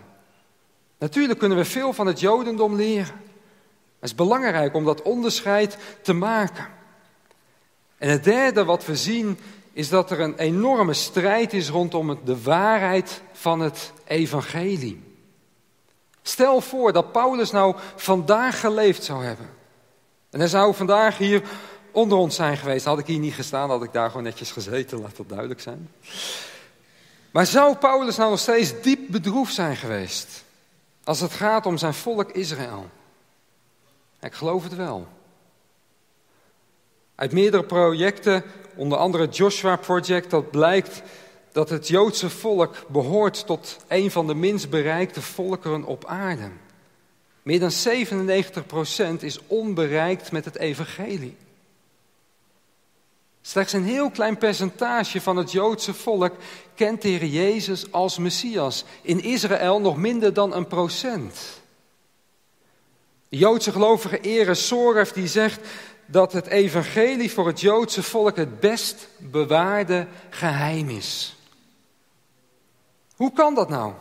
Natuurlijk 0.99 1.38
kunnen 1.38 1.59
we 1.59 1.65
veel 1.65 1.93
van 1.93 2.07
het 2.07 2.21
Jodendom 2.21 2.77
leren. 2.77 3.21
Het 4.01 4.11
is 4.11 4.15
belangrijk 4.15 4.75
om 4.75 4.85
dat 4.85 5.03
onderscheid 5.03 5.77
te 6.03 6.12
maken. 6.12 6.67
En 7.99 8.09
het 8.09 8.25
derde 8.25 8.65
wat 8.65 8.87
we 8.87 8.97
zien 8.97 9.38
is 9.73 9.88
dat 9.88 10.11
er 10.11 10.21
een 10.21 10.38
enorme 10.38 10.95
strijd 10.95 11.53
is 11.53 11.69
rondom 11.69 12.19
de 12.25 12.43
waarheid 12.43 13.23
van 13.33 13.61
het 13.61 13.93
evangelie. 14.05 15.03
Stel 16.23 16.61
voor 16.61 16.93
dat 16.93 17.12
Paulus 17.12 17.51
nou 17.51 17.77
vandaag 17.97 18.61
geleefd 18.61 19.05
zou 19.05 19.25
hebben. 19.25 19.51
En 20.31 20.38
hij 20.38 20.49
zou 20.49 20.75
vandaag 20.75 21.19
hier 21.19 21.43
onder 21.92 22.18
ons 22.18 22.35
zijn 22.35 22.57
geweest. 22.57 22.85
Had 22.85 22.98
ik 22.98 23.07
hier 23.07 23.18
niet 23.18 23.35
gestaan, 23.35 23.70
had 23.70 23.83
ik 23.83 23.92
daar 23.92 24.09
gewoon 24.09 24.22
netjes 24.22 24.50
gezeten, 24.50 25.00
laat 25.00 25.16
dat 25.16 25.28
duidelijk 25.28 25.61
zijn. 25.61 25.90
Maar 27.31 27.46
zou 27.46 27.76
Paulus 27.76 28.16
nou 28.16 28.31
nog 28.31 28.38
steeds 28.38 28.81
diep 28.83 29.00
bedroefd 29.09 29.55
zijn 29.55 29.76
geweest 29.76 30.44
als 31.05 31.20
het 31.20 31.33
gaat 31.33 31.66
om 31.66 31.76
zijn 31.76 31.94
volk 31.94 32.31
Israël? 32.31 32.90
Ik 34.20 34.33
geloof 34.33 34.62
het 34.62 34.76
wel. 34.76 35.07
Uit 37.14 37.33
meerdere 37.33 37.64
projecten, 37.64 38.42
onder 38.74 38.98
andere 38.98 39.24
het 39.24 39.37
Joshua 39.37 39.76
Project, 39.76 40.31
dat 40.31 40.50
blijkt 40.50 41.02
dat 41.52 41.68
het 41.68 41.88
Joodse 41.88 42.31
volk 42.31 42.76
behoort 42.88 43.46
tot 43.46 43.76
een 43.88 44.11
van 44.11 44.26
de 44.26 44.35
minst 44.35 44.70
bereikte 44.70 45.22
volkeren 45.22 45.85
op 45.85 46.05
aarde. 46.05 46.50
Meer 47.42 47.61
dan 47.61 47.70
97% 49.18 49.20
is 49.20 49.40
onbereikt 49.46 50.33
met 50.33 50.44
het 50.44 50.57
evangelie. 50.57 51.37
Slechts 53.42 53.72
een 53.72 53.85
heel 53.85 54.11
klein 54.11 54.38
percentage 54.38 55.20
van 55.20 55.37
het 55.37 55.52
Joodse 55.52 55.94
volk 55.94 56.33
kent 56.74 57.02
de 57.02 57.09
Heer 57.09 57.24
Jezus 57.24 57.92
als 57.92 58.18
Messias. 58.18 58.85
In 59.02 59.22
Israël 59.22 59.81
nog 59.81 59.96
minder 59.96 60.33
dan 60.33 60.55
een 60.55 60.66
procent. 60.66 61.61
De 63.28 63.37
Joodse 63.37 63.72
gelovige 63.72 64.20
Ere 64.20 64.55
Soref 64.55 65.12
die 65.12 65.26
zegt 65.26 65.61
dat 66.07 66.33
het 66.33 66.46
evangelie 66.46 67.33
voor 67.33 67.46
het 67.46 67.61
Joodse 67.61 68.02
volk 68.02 68.37
het 68.37 68.61
best 68.61 69.09
bewaarde 69.18 70.07
geheim 70.31 70.90
is. 70.90 71.37
Hoe 73.16 73.33
kan 73.33 73.55
dat 73.55 73.68
nou? 73.68 73.92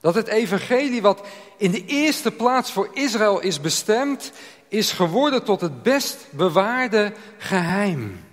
Dat 0.00 0.14
het 0.14 0.26
evangelie 0.26 1.02
wat 1.02 1.26
in 1.56 1.70
de 1.70 1.84
eerste 1.84 2.30
plaats 2.30 2.72
voor 2.72 2.88
Israël 2.92 3.40
is 3.40 3.60
bestemd, 3.60 4.32
is 4.68 4.92
geworden 4.92 5.44
tot 5.44 5.60
het 5.60 5.82
best 5.82 6.26
bewaarde 6.30 7.12
geheim. 7.38 8.30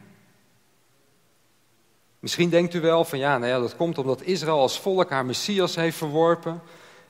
Misschien 2.20 2.50
denkt 2.50 2.74
u 2.74 2.82
wel 2.82 3.06
van 3.06 3.20
ja, 3.20 3.38
nou 3.38 3.52
ja, 3.52 3.60
dat 3.60 3.76
komt 3.76 3.98
omdat 3.98 4.22
Israël 4.22 4.60
als 4.60 4.80
volk 4.80 5.10
haar 5.10 5.26
Messias 5.26 5.76
heeft 5.76 5.98
verworpen. 5.98 6.62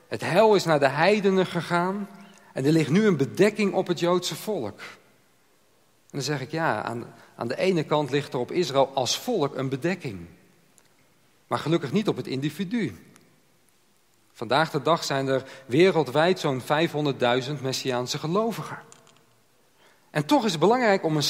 Het 0.08 0.22
hel 0.22 0.56
is 0.56 0.66
naar 0.66 0.80
de 0.80 0.88
heidenen 0.88 1.46
gegaan 1.46 2.10
en 2.54 2.66
er 2.66 2.72
ligt 2.72 2.90
nu 2.90 3.06
een 3.06 3.18
bedekking 3.18 3.74
op 3.74 3.88
het 3.88 4.00
Joodse 4.00 4.36
volk. 4.36 4.80
En 4.80 6.18
dan 6.18 6.22
zeg 6.22 6.42
ik 6.42 6.52
ja, 6.52 6.84
aan, 6.84 7.14
aan 7.36 7.48
de 7.48 7.58
ene 7.58 7.84
kant 7.84 8.10
ligt 8.10 8.34
er 8.34 8.40
op 8.40 8.52
Israël 8.52 8.92
als 8.94 9.18
volk 9.18 9.56
een 9.56 9.70
bedekking. 9.70 10.28
Maar 11.48 11.60
gelukkig 11.60 11.92
niet 11.92 12.08
op 12.08 12.16
het 12.16 12.28
individu. 12.28 12.98
Vandaag 14.34 14.72
de 14.72 14.82
dag 14.82 15.04
zijn 15.04 15.28
er 15.28 15.44
wereldwijd 15.66 16.40
zo'n 16.40 16.62
500.000 16.62 17.62
Messiaanse 17.62 18.18
gelovigen. 18.18 18.78
En 20.10 20.26
toch 20.26 20.46
is 20.46 20.52
het 20.52 20.60
belangrijk 20.60 21.04
om 21.04 21.18
een, 21.18 21.24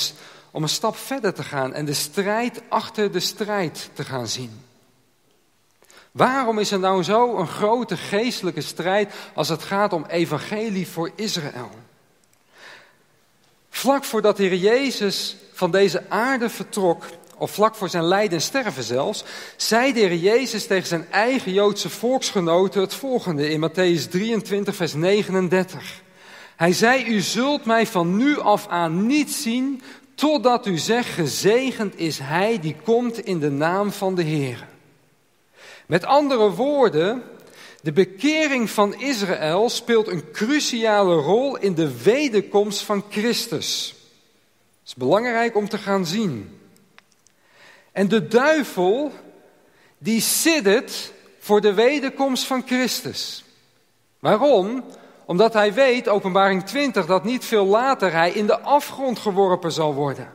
om 0.51 0.63
een 0.63 0.69
stap 0.69 0.97
verder 0.97 1.33
te 1.33 1.43
gaan 1.43 1.73
en 1.73 1.85
de 1.85 1.93
strijd 1.93 2.61
achter 2.69 3.11
de 3.11 3.19
strijd 3.19 3.89
te 3.93 4.03
gaan 4.03 4.27
zien. 4.27 4.63
Waarom 6.11 6.59
is 6.59 6.71
er 6.71 6.79
nou 6.79 7.03
zo 7.03 7.37
een 7.37 7.47
grote 7.47 7.97
geestelijke 7.97 8.61
strijd 8.61 9.13
als 9.33 9.49
het 9.49 9.63
gaat 9.63 9.93
om 9.93 10.05
evangelie 10.05 10.87
voor 10.87 11.11
Israël? 11.15 11.69
Vlak 13.69 14.03
voordat 14.03 14.37
de 14.37 14.43
Heer 14.43 14.55
Jezus 14.55 15.37
van 15.53 15.71
deze 15.71 16.09
aarde 16.09 16.49
vertrok, 16.49 17.03
of 17.37 17.51
vlak 17.51 17.75
voor 17.75 17.89
zijn 17.89 18.03
lijden 18.03 18.37
en 18.37 18.43
sterven 18.43 18.83
zelfs, 18.83 19.23
zei 19.55 19.93
de 19.93 19.99
Heer 19.99 20.15
Jezus 20.15 20.67
tegen 20.67 20.87
zijn 20.87 21.11
eigen 21.11 21.53
Joodse 21.53 21.89
volksgenoten 21.89 22.81
het 22.81 22.93
volgende 22.93 23.49
in 23.49 23.69
Matthäus 23.69 24.09
23, 24.09 24.75
vers 24.75 24.93
39. 24.93 26.01
Hij 26.55 26.73
zei, 26.73 27.05
u 27.05 27.19
zult 27.19 27.65
mij 27.65 27.87
van 27.87 28.17
nu 28.17 28.39
af 28.39 28.67
aan 28.67 29.05
niet 29.05 29.31
zien, 29.31 29.81
totdat 30.19 30.65
u 30.65 30.77
zegt, 30.77 31.09
gezegend 31.09 31.97
is 31.97 32.19
hij 32.19 32.59
die 32.59 32.75
komt 32.83 33.25
in 33.25 33.39
de 33.39 33.49
naam 33.49 33.91
van 33.91 34.15
de 34.15 34.23
Heer. 34.23 34.67
Met 35.85 36.05
andere 36.05 36.49
woorden, 36.51 37.23
de 37.81 37.91
bekering 37.91 38.69
van 38.69 38.99
Israël 38.99 39.69
speelt 39.69 40.07
een 40.07 40.31
cruciale 40.31 41.15
rol 41.15 41.57
in 41.57 41.73
de 41.73 42.01
wederkomst 42.01 42.81
van 42.81 43.03
Christus. 43.09 43.95
Het 44.79 44.87
is 44.87 44.95
belangrijk 44.95 45.55
om 45.55 45.69
te 45.69 45.77
gaan 45.77 46.05
zien. 46.05 46.59
En 47.91 48.07
de 48.07 48.27
duivel, 48.27 49.11
die 49.97 50.21
siddert 50.21 51.11
voor 51.39 51.61
de 51.61 51.73
wederkomst 51.73 52.43
van 52.43 52.63
Christus. 52.65 53.43
Waarom? 54.19 54.83
Omdat 55.29 55.53
hij 55.53 55.73
weet, 55.73 56.07
openbaring 56.07 56.63
20, 56.63 57.05
dat 57.05 57.23
niet 57.23 57.45
veel 57.45 57.65
later 57.65 58.11
hij 58.11 58.31
in 58.31 58.45
de 58.45 58.59
afgrond 58.59 59.19
geworpen 59.19 59.71
zal 59.71 59.93
worden. 59.93 60.31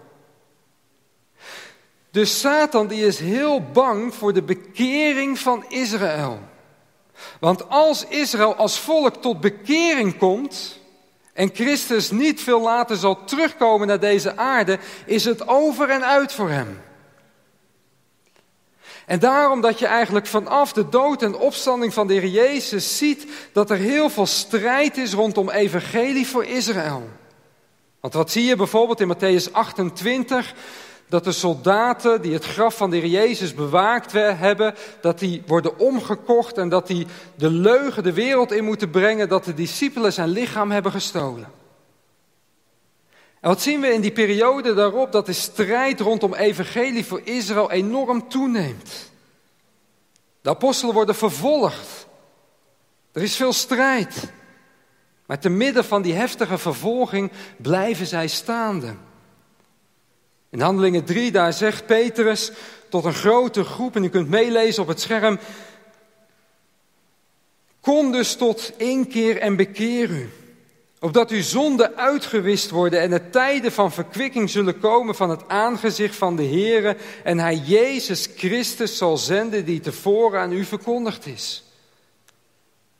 Dus 2.10 2.40
Satan 2.40 2.86
die 2.86 3.06
is 3.06 3.18
heel 3.18 3.62
bang 3.72 4.14
voor 4.14 4.32
de 4.32 4.42
bekering 4.42 5.38
van 5.38 5.64
Israël. 5.68 6.38
Want 7.40 7.68
als 7.68 8.06
Israël 8.06 8.54
als 8.54 8.78
volk 8.78 9.14
tot 9.16 9.40
bekering 9.40 10.18
komt 10.18 10.80
en 11.32 11.50
Christus 11.54 12.10
niet 12.10 12.42
veel 12.42 12.60
later 12.60 12.96
zal 12.96 13.24
terugkomen 13.24 13.86
naar 13.86 14.00
deze 14.00 14.36
aarde, 14.36 14.78
is 15.06 15.24
het 15.24 15.48
over 15.48 15.90
en 15.90 16.04
uit 16.04 16.32
voor 16.32 16.50
hem. 16.50 16.80
En 19.06 19.18
daarom 19.18 19.60
dat 19.60 19.78
je 19.78 19.86
eigenlijk 19.86 20.26
vanaf 20.26 20.72
de 20.72 20.88
dood 20.88 21.22
en 21.22 21.36
opstanding 21.36 21.94
van 21.94 22.06
de 22.06 22.14
Heer 22.14 22.26
Jezus 22.26 22.96
ziet 22.96 23.26
dat 23.52 23.70
er 23.70 23.76
heel 23.76 24.10
veel 24.10 24.26
strijd 24.26 24.96
is 24.96 25.12
rondom 25.12 25.50
evangelie 25.50 26.26
voor 26.26 26.44
Israël. 26.44 27.08
Want 28.00 28.14
wat 28.14 28.30
zie 28.30 28.44
je 28.44 28.56
bijvoorbeeld 28.56 29.00
in 29.00 29.14
Matthäus 29.14 29.52
28? 29.52 30.54
Dat 31.08 31.24
de 31.24 31.32
soldaten 31.32 32.22
die 32.22 32.32
het 32.32 32.44
graf 32.44 32.76
van 32.76 32.90
de 32.90 32.96
Heer 32.96 33.10
Jezus 33.10 33.54
bewaakt 33.54 34.12
hebben, 34.12 34.74
dat 35.00 35.18
die 35.18 35.42
worden 35.46 35.78
omgekocht 35.78 36.58
en 36.58 36.68
dat 36.68 36.86
die 36.86 37.06
de 37.36 37.50
leugen 37.50 38.02
de 38.02 38.12
wereld 38.12 38.52
in 38.52 38.64
moeten 38.64 38.90
brengen 38.90 39.28
dat 39.28 39.44
de 39.44 39.54
discipelen 39.54 40.12
zijn 40.12 40.28
lichaam 40.28 40.70
hebben 40.70 40.92
gestolen. 40.92 41.63
En 43.44 43.50
wat 43.50 43.62
zien 43.62 43.80
we 43.80 43.92
in 43.92 44.00
die 44.00 44.12
periode 44.12 44.74
daarop? 44.74 45.12
Dat 45.12 45.26
de 45.26 45.32
strijd 45.32 46.00
rondom 46.00 46.34
evangelie 46.34 47.04
voor 47.04 47.20
Israël 47.24 47.70
enorm 47.70 48.28
toeneemt. 48.28 49.10
De 50.40 50.50
apostelen 50.50 50.94
worden 50.94 51.14
vervolgd. 51.14 52.06
Er 53.12 53.22
is 53.22 53.36
veel 53.36 53.52
strijd. 53.52 54.32
Maar 55.26 55.38
te 55.38 55.48
midden 55.48 55.84
van 55.84 56.02
die 56.02 56.14
heftige 56.14 56.58
vervolging 56.58 57.32
blijven 57.56 58.06
zij 58.06 58.26
staande. 58.28 58.94
In 60.50 60.60
Handelingen 60.60 61.04
3, 61.04 61.30
daar 61.30 61.52
zegt 61.52 61.86
Petrus 61.86 62.52
tot 62.88 63.04
een 63.04 63.14
grote 63.14 63.64
groep, 63.64 63.96
en 63.96 64.04
u 64.04 64.08
kunt 64.08 64.28
meelezen 64.28 64.82
op 64.82 64.88
het 64.88 65.00
scherm, 65.00 65.38
kom 67.80 68.12
dus 68.12 68.36
tot 68.36 68.72
inkeer 68.76 69.38
en 69.38 69.56
bekeer 69.56 70.10
u, 70.10 70.30
opdat 71.04 71.30
uw 71.30 71.42
zonden 71.42 71.96
uitgewist 71.96 72.70
worden 72.70 73.00
en 73.00 73.10
de 73.10 73.30
tijden 73.30 73.72
van 73.72 73.92
verkwikking 73.92 74.50
zullen 74.50 74.78
komen 74.78 75.14
van 75.14 75.30
het 75.30 75.48
aangezicht 75.48 76.16
van 76.16 76.36
de 76.36 76.44
Heere 76.44 76.96
en 77.24 77.38
hij 77.38 77.56
Jezus 77.56 78.28
Christus 78.36 78.96
zal 78.96 79.16
zenden 79.16 79.64
die 79.64 79.80
tevoren 79.80 80.40
aan 80.40 80.52
u 80.52 80.64
verkondigd 80.64 81.26
is. 81.26 81.64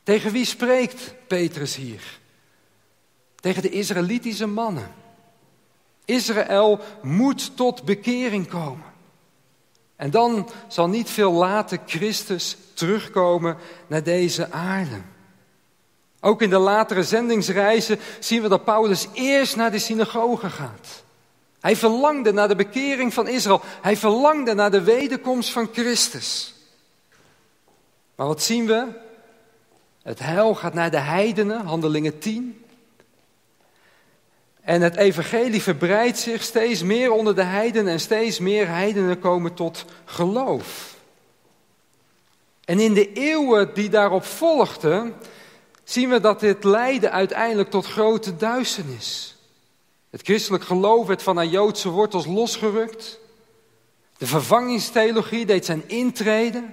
Tegen 0.03 0.31
wie 0.31 0.45
spreekt 0.45 1.13
Petrus 1.27 1.75
hier? 1.75 2.19
Tegen 3.35 3.61
de 3.61 3.69
Israëlitische 3.69 4.47
mannen. 4.47 4.93
Israël 6.05 6.79
moet 7.01 7.57
tot 7.57 7.83
bekering 7.83 8.47
komen. 8.47 8.93
En 9.95 10.11
dan 10.11 10.49
zal 10.67 10.87
niet 10.87 11.09
veel 11.09 11.31
later 11.31 11.79
Christus 11.85 12.57
terugkomen 12.73 13.57
naar 13.87 14.03
deze 14.03 14.51
aarde. 14.51 15.01
Ook 16.25 16.41
in 16.41 16.49
de 16.49 16.57
latere 16.57 17.03
zendingsreizen 17.03 17.99
zien 18.19 18.41
we 18.41 18.47
dat 18.47 18.63
Paulus 18.63 19.07
eerst 19.13 19.55
naar 19.55 19.71
de 19.71 19.79
synagoge 19.79 20.49
gaat. 20.49 21.03
Hij 21.59 21.75
verlangde 21.75 22.33
naar 22.33 22.47
de 22.47 22.55
bekering 22.55 23.13
van 23.13 23.27
Israël. 23.27 23.61
Hij 23.81 23.97
verlangde 23.97 24.53
naar 24.53 24.71
de 24.71 24.81
wederkomst 24.81 25.49
van 25.49 25.69
Christus. 25.73 26.55
Maar 28.15 28.27
wat 28.27 28.43
zien 28.43 28.65
we? 28.65 28.87
Het 30.03 30.19
heil 30.19 30.55
gaat 30.55 30.73
naar 30.73 30.91
de 30.91 30.99
heidenen, 30.99 31.65
handelingen 31.65 32.19
10. 32.19 32.65
En 34.61 34.81
het 34.81 34.95
evangelie 34.95 35.61
verbreidt 35.61 36.17
zich 36.17 36.43
steeds 36.43 36.83
meer 36.83 37.11
onder 37.11 37.35
de 37.35 37.43
heidenen 37.43 37.91
en 37.91 37.99
steeds 37.99 38.39
meer 38.39 38.67
heidenen 38.67 39.19
komen 39.19 39.53
tot 39.53 39.85
geloof. 40.05 40.95
En 42.63 42.79
in 42.79 42.93
de 42.93 43.13
eeuwen 43.13 43.73
die 43.73 43.89
daarop 43.89 44.23
volgden, 44.23 45.15
zien 45.85 46.09
we 46.09 46.19
dat 46.19 46.39
dit 46.39 46.63
leidde 46.63 47.09
uiteindelijk 47.09 47.69
tot 47.69 47.85
grote 47.85 48.35
duisternis. 48.35 49.35
Het 50.09 50.21
christelijk 50.21 50.63
geloof 50.63 51.07
werd 51.07 51.23
van 51.23 51.35
haar 51.35 51.45
Joodse 51.45 51.89
wortels 51.89 52.25
losgerukt. 52.25 53.19
De 54.17 54.27
vervangingstheologie 54.27 55.45
deed 55.45 55.65
zijn 55.65 55.83
intrede. 55.87 56.63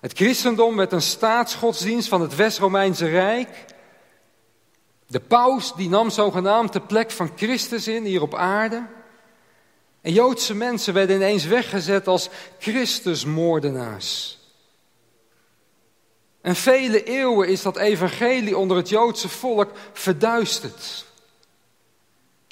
Het 0.00 0.12
christendom 0.12 0.76
werd 0.76 0.92
een 0.92 1.02
staatsgodsdienst 1.02 2.08
van 2.08 2.20
het 2.20 2.34
West-Romeinse 2.34 3.08
Rijk. 3.08 3.64
De 5.06 5.20
paus 5.20 5.74
die 5.74 5.88
nam 5.88 6.10
zogenaamd 6.10 6.72
de 6.72 6.80
plek 6.80 7.10
van 7.10 7.30
Christus 7.36 7.88
in 7.88 8.04
hier 8.04 8.22
op 8.22 8.34
aarde. 8.34 8.86
En 10.00 10.12
Joodse 10.12 10.54
mensen 10.54 10.94
werden 10.94 11.16
ineens 11.16 11.44
weggezet 11.44 12.08
als 12.08 12.28
Christusmoordenaars. 12.58 14.41
En 16.42 16.56
vele 16.56 17.04
eeuwen 17.04 17.48
is 17.48 17.62
dat 17.62 17.76
evangelie 17.76 18.56
onder 18.56 18.76
het 18.76 18.88
Joodse 18.88 19.28
volk 19.28 19.70
verduisterd. 19.92 21.04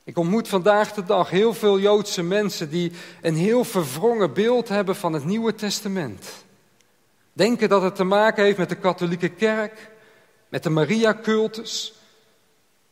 Ik 0.05 0.18
ontmoet 0.18 0.48
vandaag 0.48 0.92
de 0.92 1.05
dag 1.05 1.31
heel 1.31 1.55
veel 1.55 1.79
Joodse 1.79 2.22
mensen 2.22 2.70
die 2.70 2.92
een 3.22 3.37
heel 3.37 3.64
verwrongen 3.64 4.33
beeld 4.33 4.68
hebben 4.68 4.96
van 4.96 5.12
het 5.12 5.24
Nieuwe 5.24 5.55
Testament. 5.55 6.26
Denken 7.33 7.68
dat 7.68 7.83
het 7.83 7.96
te 7.96 8.05
maken 8.05 8.44
heeft 8.44 8.59
met 8.59 8.68
de 8.68 8.74
katholieke 8.74 9.29
kerk, 9.29 9.90
met 10.48 10.62
de 10.62 10.70
Maria-cultus. 10.70 11.94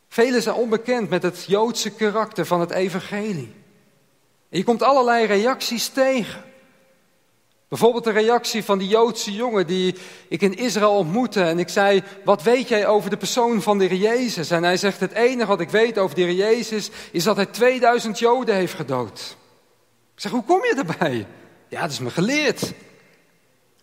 Velen 0.08 0.42
zijn 0.42 0.54
onbekend 0.54 1.10
met 1.10 1.22
het 1.22 1.44
Joodse 1.44 1.90
karakter 1.90 2.46
van 2.46 2.60
het 2.60 2.70
evangelie. 2.70 3.54
En 4.50 4.58
je 4.58 4.64
komt 4.64 4.82
allerlei 4.82 5.26
reacties 5.26 5.88
tegen. 5.88 6.44
Bijvoorbeeld 7.68 8.04
de 8.04 8.10
reactie 8.10 8.64
van 8.64 8.78
die 8.78 8.88
Joodse 8.88 9.32
jongen 9.32 9.66
die 9.66 9.94
ik 10.28 10.42
in 10.42 10.56
Israël 10.56 10.96
ontmoette. 10.96 11.42
En 11.42 11.58
ik 11.58 11.68
zei, 11.68 12.02
wat 12.24 12.42
weet 12.42 12.68
jij 12.68 12.86
over 12.86 13.10
de 13.10 13.16
persoon 13.16 13.62
van 13.62 13.78
de 13.78 13.84
Heer 13.84 13.98
Jezus? 13.98 14.50
En 14.50 14.62
hij 14.62 14.76
zegt, 14.76 15.00
het 15.00 15.12
enige 15.12 15.46
wat 15.46 15.60
ik 15.60 15.70
weet 15.70 15.98
over 15.98 16.16
de 16.16 16.22
Heer 16.22 16.34
Jezus 16.34 16.90
is 17.12 17.24
dat 17.24 17.36
hij 17.36 17.46
2000 17.46 18.18
Joden 18.18 18.54
heeft 18.54 18.74
gedood. 18.74 19.36
Ik 20.14 20.20
zeg, 20.20 20.32
hoe 20.32 20.44
kom 20.44 20.64
je 20.64 20.74
daarbij? 20.74 21.26
Ja, 21.68 21.80
dat 21.80 21.90
is 21.90 21.98
me 21.98 22.10
geleerd. 22.10 22.62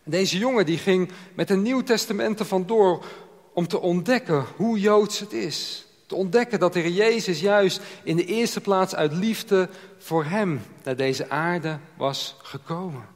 En 0.03 0.11
deze 0.11 0.37
jongen 0.37 0.65
die 0.65 0.77
ging 0.77 1.11
met 1.33 1.49
een 1.49 1.61
Nieuw 1.61 1.83
Testament 1.83 2.39
er 2.39 2.45
vandoor 2.45 3.05
om 3.53 3.67
te 3.67 3.79
ontdekken 3.79 4.45
hoe 4.55 4.79
Joods 4.79 5.19
het 5.19 5.33
is. 5.33 5.85
Te 6.05 6.15
ontdekken 6.15 6.59
dat 6.59 6.73
de 6.73 6.79
Heer 6.79 6.91
Jezus 6.91 7.39
juist 7.39 7.81
in 8.03 8.15
de 8.15 8.25
eerste 8.25 8.61
plaats 8.61 8.95
uit 8.95 9.13
liefde 9.13 9.69
voor 9.97 10.25
hem 10.25 10.61
naar 10.83 10.95
deze 10.95 11.29
aarde 11.29 11.79
was 11.97 12.35
gekomen. 12.41 13.14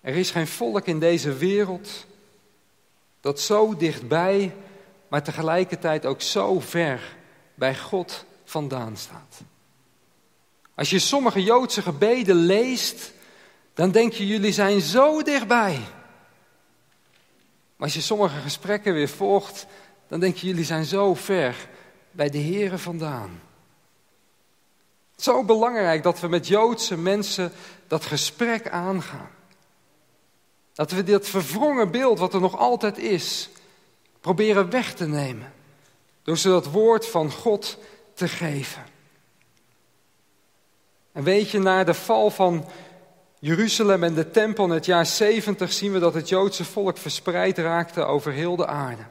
Er 0.00 0.16
is 0.16 0.30
geen 0.30 0.46
volk 0.46 0.86
in 0.86 0.98
deze 0.98 1.32
wereld 1.32 2.06
dat 3.20 3.40
zo 3.40 3.76
dichtbij, 3.76 4.54
maar 5.08 5.22
tegelijkertijd 5.22 6.06
ook 6.06 6.20
zo 6.20 6.60
ver 6.60 7.16
bij 7.54 7.76
God 7.76 8.24
vandaan 8.44 8.96
staat. 8.96 9.40
Als 10.74 10.90
je 10.90 10.98
sommige 10.98 11.42
Joodse 11.42 11.82
gebeden 11.82 12.36
leest, 12.36 13.12
dan 13.74 13.90
denk 13.90 14.12
je, 14.12 14.26
jullie 14.26 14.52
zijn 14.52 14.80
zo 14.80 15.22
dichtbij. 15.22 15.80
Maar 17.76 17.86
als 17.86 17.94
je 17.94 18.00
sommige 18.00 18.40
gesprekken 18.40 18.92
weer 18.94 19.08
volgt, 19.08 19.66
dan 20.08 20.20
denk 20.20 20.36
je, 20.36 20.46
jullie 20.46 20.64
zijn 20.64 20.84
zo 20.84 21.14
ver 21.14 21.68
bij 22.10 22.30
de 22.30 22.42
Here 22.42 22.78
vandaan. 22.78 23.40
Zo 25.16 25.44
belangrijk 25.44 26.02
dat 26.02 26.20
we 26.20 26.28
met 26.28 26.46
Joodse 26.46 26.96
mensen 26.96 27.52
dat 27.86 28.04
gesprek 28.04 28.68
aangaan. 28.68 29.30
Dat 30.78 30.90
we 30.90 31.02
dit 31.02 31.28
verwrongen 31.28 31.90
beeld 31.90 32.18
wat 32.18 32.34
er 32.34 32.40
nog 32.40 32.58
altijd 32.58 32.98
is, 32.98 33.48
proberen 34.20 34.70
weg 34.70 34.94
te 34.94 35.06
nemen. 35.06 35.52
Door 36.22 36.38
ze 36.38 36.48
dat 36.48 36.66
woord 36.66 37.06
van 37.06 37.32
God 37.32 37.78
te 38.14 38.28
geven. 38.28 38.84
En 41.12 41.22
weet 41.22 41.50
je, 41.50 41.58
na 41.58 41.84
de 41.84 41.94
val 41.94 42.30
van 42.30 42.68
Jeruzalem 43.38 44.04
en 44.04 44.14
de 44.14 44.30
tempel 44.30 44.64
in 44.64 44.70
het 44.70 44.84
jaar 44.84 45.06
70 45.06 45.72
zien 45.72 45.92
we 45.92 45.98
dat 45.98 46.14
het 46.14 46.28
Joodse 46.28 46.64
volk 46.64 46.96
verspreid 46.96 47.58
raakte 47.58 48.04
over 48.04 48.32
heel 48.32 48.56
de 48.56 48.66
aarde. 48.66 49.04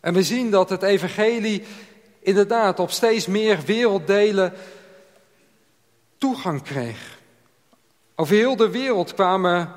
En 0.00 0.14
we 0.14 0.22
zien 0.22 0.50
dat 0.50 0.70
het 0.70 0.82
evangelie 0.82 1.64
inderdaad 2.20 2.78
op 2.78 2.90
steeds 2.90 3.26
meer 3.26 3.60
werelddelen 3.62 4.52
toegang 6.18 6.62
kreeg. 6.62 7.22
Over 8.16 8.34
heel 8.34 8.56
de 8.56 8.70
wereld 8.70 9.14
kwamen 9.14 9.72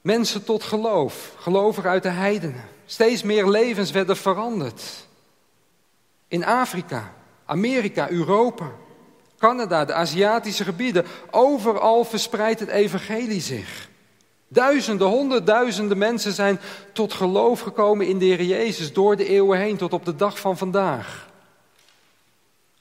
mensen 0.00 0.44
tot 0.44 0.62
geloof, 0.62 1.32
gelovigen 1.38 1.90
uit 1.90 2.02
de 2.02 2.08
heidenen. 2.08 2.64
Steeds 2.86 3.22
meer 3.22 3.48
levens 3.48 3.90
werden 3.90 4.16
veranderd. 4.16 4.82
In 6.28 6.44
Afrika, 6.44 7.14
Amerika, 7.44 8.10
Europa, 8.10 8.70
Canada, 9.38 9.84
de 9.84 9.92
Aziatische 9.92 10.64
gebieden, 10.64 11.06
overal 11.30 12.04
verspreidt 12.04 12.60
het 12.60 12.68
evangelie 12.68 13.40
zich. 13.40 13.88
Duizenden, 14.48 15.06
honderdduizenden 15.06 15.98
mensen 15.98 16.32
zijn 16.32 16.60
tot 16.92 17.12
geloof 17.12 17.60
gekomen 17.60 18.06
in 18.06 18.18
de 18.18 18.24
Heer 18.24 18.42
Jezus 18.42 18.92
door 18.92 19.16
de 19.16 19.28
eeuwen 19.28 19.58
heen 19.58 19.76
tot 19.76 19.92
op 19.92 20.04
de 20.04 20.16
dag 20.16 20.38
van 20.38 20.58
vandaag. 20.58 21.28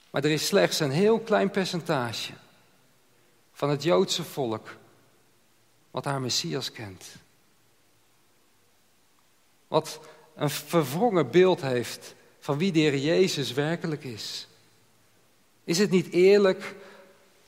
Maar 0.10 0.24
er 0.24 0.32
is 0.32 0.46
slechts 0.46 0.80
een 0.80 0.92
heel 0.92 1.20
klein 1.20 1.50
percentage 1.50 2.32
van 3.58 3.70
het 3.70 3.84
Joodse 3.84 4.24
volk 4.24 4.78
wat 5.92 6.06
haar 6.06 6.22
Messias 6.22 6.72
kent. 6.72 7.06
Wat 9.68 10.00
een 10.36 10.50
verwrongen 10.50 11.32
beeld 11.32 11.62
heeft 11.62 12.16
van 12.40 12.58
wie 12.58 12.72
de 12.72 12.80
Heer 12.80 12.98
Jezus 12.98 13.54
werkelijk 13.54 14.04
is. 14.04 14.48
Is 15.64 15.78
het 15.78 15.90
niet 15.90 16.12
eerlijk 16.12 16.76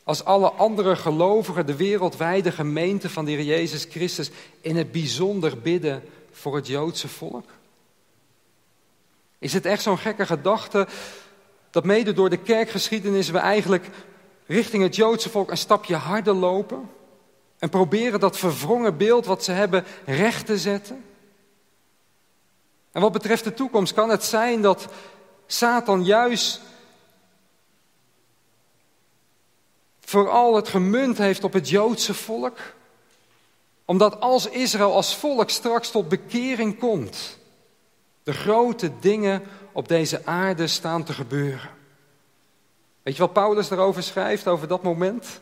als 0.03 0.23
alle 0.23 0.49
andere 0.49 0.95
gelovigen, 0.95 1.65
de 1.65 1.75
wereldwijde 1.75 2.51
gemeente 2.51 3.09
van 3.09 3.25
de 3.25 3.31
Heer 3.31 3.45
Jezus 3.45 3.85
Christus, 3.89 4.31
in 4.61 4.75
het 4.75 4.91
bijzonder 4.91 5.57
bidden 5.57 6.03
voor 6.31 6.55
het 6.55 6.67
Joodse 6.67 7.07
volk? 7.07 7.49
Is 9.39 9.53
het 9.53 9.65
echt 9.65 9.83
zo'n 9.83 9.97
gekke 9.97 10.25
gedachte 10.25 10.87
dat 11.69 11.85
mede 11.85 12.13
door 12.13 12.29
de 12.29 12.41
kerkgeschiedenis 12.41 13.29
we 13.29 13.37
eigenlijk 13.37 13.89
richting 14.49 14.83
het 14.83 14.95
Joodse 14.95 15.29
volk 15.29 15.51
een 15.51 15.57
stapje 15.57 15.95
harder 15.95 16.33
lopen 16.33 16.89
en 17.57 17.69
proberen 17.69 18.19
dat 18.19 18.37
verwrongen 18.37 18.97
beeld 18.97 19.25
wat 19.25 19.43
ze 19.43 19.51
hebben 19.51 19.85
recht 20.05 20.45
te 20.45 20.57
zetten? 20.57 21.05
En 22.91 23.01
wat 23.01 23.11
betreft 23.11 23.43
de 23.43 23.53
toekomst 23.53 23.93
kan 23.93 24.09
het 24.09 24.23
zijn 24.23 24.61
dat 24.61 24.87
Satan 25.45 26.03
juist 26.03 26.61
vooral 29.99 30.55
het 30.55 30.67
gemunt 30.67 31.17
heeft 31.17 31.43
op 31.43 31.53
het 31.53 31.69
Joodse 31.69 32.13
volk, 32.13 32.57
omdat 33.85 34.19
als 34.19 34.49
Israël 34.49 34.93
als 34.93 35.15
volk 35.15 35.49
straks 35.49 35.91
tot 35.91 36.09
bekering 36.09 36.79
komt, 36.79 37.37
de 38.23 38.33
grote 38.33 38.91
dingen 38.99 39.43
op 39.71 39.87
deze 39.87 40.25
aarde 40.25 40.67
staan 40.67 41.03
te 41.03 41.13
gebeuren. 41.13 41.78
Weet 43.03 43.15
je 43.15 43.21
wat 43.21 43.33
Paulus 43.33 43.67
daarover 43.67 44.03
schrijft, 44.03 44.47
over 44.47 44.67
dat 44.67 44.83
moment? 44.83 45.39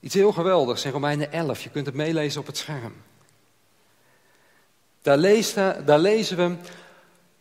Iets 0.00 0.14
heel 0.14 0.32
geweldigs 0.32 0.84
in 0.84 0.90
Romeinen 0.90 1.32
11. 1.32 1.62
Je 1.62 1.70
kunt 1.70 1.86
het 1.86 1.94
meelezen 1.94 2.40
op 2.40 2.46
het 2.46 2.56
scherm. 2.56 2.94
Daar, 5.02 5.18
leest, 5.18 5.54
daar 5.84 5.98
lezen 5.98 6.36
we 6.36 6.56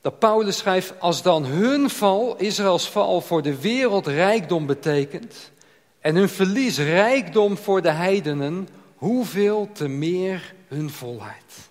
dat 0.02 0.19
Paulus 0.19 0.58
schrijft, 0.58 0.99
als 0.99 1.21
dan 1.21 1.45
hun 1.45 1.89
val, 1.89 2.36
Israëls 2.38 2.89
val, 2.89 3.21
voor 3.21 3.41
de 3.41 3.60
wereld 3.60 4.08
rijkdom 4.08 4.65
betekent 4.65 5.52
en 5.99 6.15
hun 6.15 6.30
verlies 6.30 6.78
rijkdom 6.78 7.58
voor 7.58 7.82
de 7.82 7.91
heidenen, 7.91 8.67
hoeveel 8.95 9.69
te 9.73 9.88
meer 9.88 10.54
hun 10.67 10.89
volheid. 10.89 11.69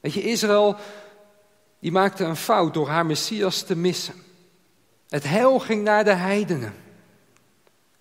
Weet 0.00 0.12
je, 0.12 0.22
Israël, 0.22 0.76
die 1.78 1.92
maakte 1.92 2.24
een 2.24 2.36
fout 2.36 2.74
door 2.74 2.88
haar 2.88 3.06
Messias 3.06 3.62
te 3.62 3.76
missen. 3.76 4.14
Het 5.10 5.24
heil 5.24 5.58
ging 5.58 5.82
naar 5.84 6.04
de 6.04 6.14
heidenen. 6.14 6.74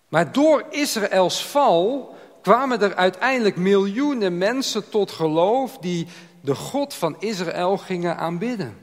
Maar 0.07 0.31
door 0.31 0.65
Israëls 0.69 1.45
val 1.45 2.15
kwamen 2.41 2.81
er 2.81 2.95
uiteindelijk 2.95 3.55
miljoenen 3.55 4.37
mensen 4.37 4.89
tot 4.89 5.11
geloof 5.11 5.77
die 5.77 6.07
de 6.41 6.55
God 6.55 6.93
van 6.93 7.15
Israël 7.19 7.77
gingen 7.77 8.17
aanbidden. 8.17 8.77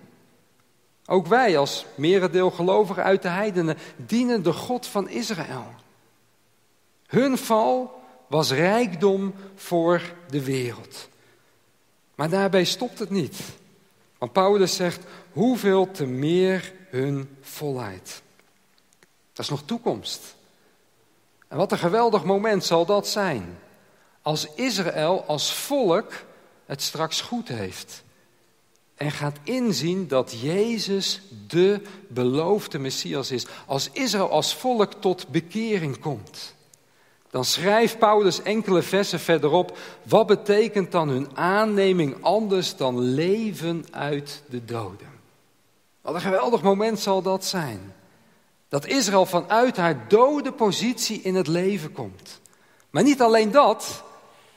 Ook 1.06 1.26
wij 1.26 1.58
als 1.58 1.86
merendeel 1.94 2.50
gelovigen 2.50 3.02
uit 3.02 3.22
de 3.22 3.28
heidenen 3.28 3.76
dienen 3.96 4.42
de 4.42 4.52
God 4.52 4.86
van 4.86 5.08
Israël. 5.08 5.66
Hun 7.06 7.38
val 7.38 8.02
was 8.26 8.50
rijkdom 8.50 9.34
voor 9.54 10.02
de 10.28 10.44
wereld. 10.44 11.08
Maar 12.14 12.28
daarbij 12.28 12.64
stopt 12.64 12.98
het 12.98 13.10
niet. 13.10 13.40
Want 14.18 14.32
Paulus 14.32 14.76
zegt, 14.76 15.04
hoeveel 15.32 15.90
te 15.90 16.06
meer 16.06 16.72
hun 16.96 17.36
volheid. 17.40 18.22
Dat 19.32 19.44
is 19.44 19.50
nog 19.50 19.62
toekomst. 19.64 20.34
En 21.48 21.56
wat 21.56 21.72
een 21.72 21.78
geweldig 21.78 22.24
moment 22.24 22.64
zal 22.64 22.86
dat 22.86 23.08
zijn. 23.08 23.58
Als 24.22 24.54
Israël 24.54 25.24
als 25.26 25.54
volk 25.54 26.12
het 26.66 26.82
straks 26.82 27.20
goed 27.20 27.48
heeft. 27.48 28.04
en 28.96 29.10
gaat 29.10 29.38
inzien 29.42 30.08
dat 30.08 30.40
Jezus 30.40 31.20
de 31.46 31.80
beloofde 32.08 32.78
Messias 32.78 33.30
is. 33.30 33.46
Als 33.66 33.90
Israël 33.92 34.30
als 34.30 34.54
volk 34.54 34.92
tot 34.92 35.28
bekering 35.28 35.98
komt. 35.98 36.54
Dan 37.30 37.44
schrijft 37.44 37.98
Paulus 37.98 38.42
enkele 38.42 38.82
versen 38.82 39.20
verderop, 39.20 39.78
wat 40.02 40.26
betekent 40.26 40.92
dan 40.92 41.08
hun 41.08 41.36
aanneming 41.36 42.16
anders 42.22 42.76
dan 42.76 42.98
leven 43.00 43.84
uit 43.90 44.42
de 44.48 44.64
doden? 44.64 45.15
Wat 46.06 46.14
een 46.14 46.20
geweldig 46.20 46.62
moment 46.62 46.98
zal 46.98 47.22
dat 47.22 47.44
zijn. 47.44 47.94
Dat 48.68 48.86
Israël 48.86 49.26
vanuit 49.26 49.76
haar 49.76 50.08
dode 50.08 50.52
positie 50.52 51.20
in 51.22 51.34
het 51.34 51.46
leven 51.46 51.92
komt. 51.92 52.40
Maar 52.90 53.02
niet 53.02 53.22
alleen 53.22 53.50
dat, 53.50 54.04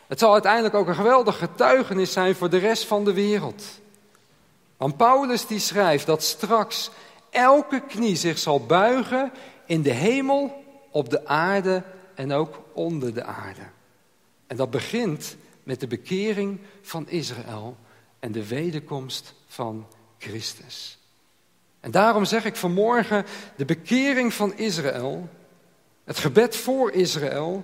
het 0.07 0.19
zal 0.19 0.33
uiteindelijk 0.33 0.73
ook 0.73 0.87
een 0.87 0.95
geweldig 0.95 1.37
getuigenis 1.37 2.11
zijn 2.11 2.35
voor 2.35 2.49
de 2.49 2.57
rest 2.57 2.85
van 2.85 3.05
de 3.05 3.13
wereld. 3.13 3.63
Want 4.77 4.97
Paulus 4.97 5.47
die 5.47 5.59
schrijft 5.59 6.05
dat 6.05 6.23
straks 6.23 6.89
elke 7.29 7.81
knie 7.87 8.15
zich 8.15 8.37
zal 8.37 8.65
buigen 8.65 9.31
in 9.65 9.81
de 9.81 9.93
hemel, 9.93 10.63
op 10.91 11.09
de 11.09 11.25
aarde 11.27 11.83
en 12.15 12.31
ook 12.31 12.61
onder 12.73 13.13
de 13.13 13.23
aarde. 13.23 13.67
En 14.47 14.57
dat 14.57 14.69
begint 14.69 15.35
met 15.63 15.79
de 15.79 15.87
bekering 15.87 16.59
van 16.81 17.09
Israël 17.09 17.77
en 18.19 18.31
de 18.31 18.47
wederkomst 18.47 19.33
van 19.47 19.87
Christus. 20.17 20.98
En 21.80 21.91
daarom 21.91 22.25
zeg 22.25 22.45
ik 22.45 22.55
vanmorgen, 22.55 23.25
de 23.55 23.65
bekering 23.65 24.34
van 24.34 24.57
Israël, 24.57 25.30
het 26.03 26.17
gebed 26.17 26.55
voor 26.55 26.91
Israël 26.91 27.63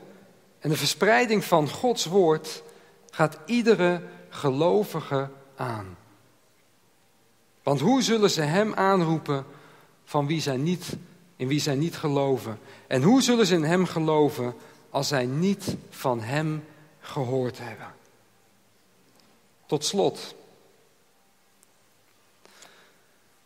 en 0.60 0.70
de 0.70 0.78
verspreiding 0.78 1.44
van 1.44 1.70
Gods 1.70 2.06
woord 2.06 2.64
gaat 3.10 3.38
iedere 3.46 4.02
gelovige 4.30 5.30
aan. 5.56 5.98
Want 7.64 7.80
hoe 7.80 8.02
zullen 8.02 8.30
ze 8.30 8.42
hem 8.42 8.74
aanroepen 8.74 9.46
van 10.04 10.28
wie 10.28 10.42
zij 10.42 10.58
niet, 10.58 10.96
in 11.36 11.48
wie 11.48 11.60
zij 11.60 11.76
niet 11.76 11.98
geloven? 11.98 12.60
En 12.88 13.02
hoe 13.02 13.22
zullen 13.22 13.46
ze 13.46 13.56
in 13.56 13.64
hem 13.64 13.86
geloven 13.86 14.56
als 14.90 15.08
zij 15.08 15.26
niet 15.26 15.76
van 15.90 16.22
hem 16.22 16.64
gehoord 17.00 17.58
hebben? 17.58 17.94
Tot 19.66 19.86
slot. 19.86 20.36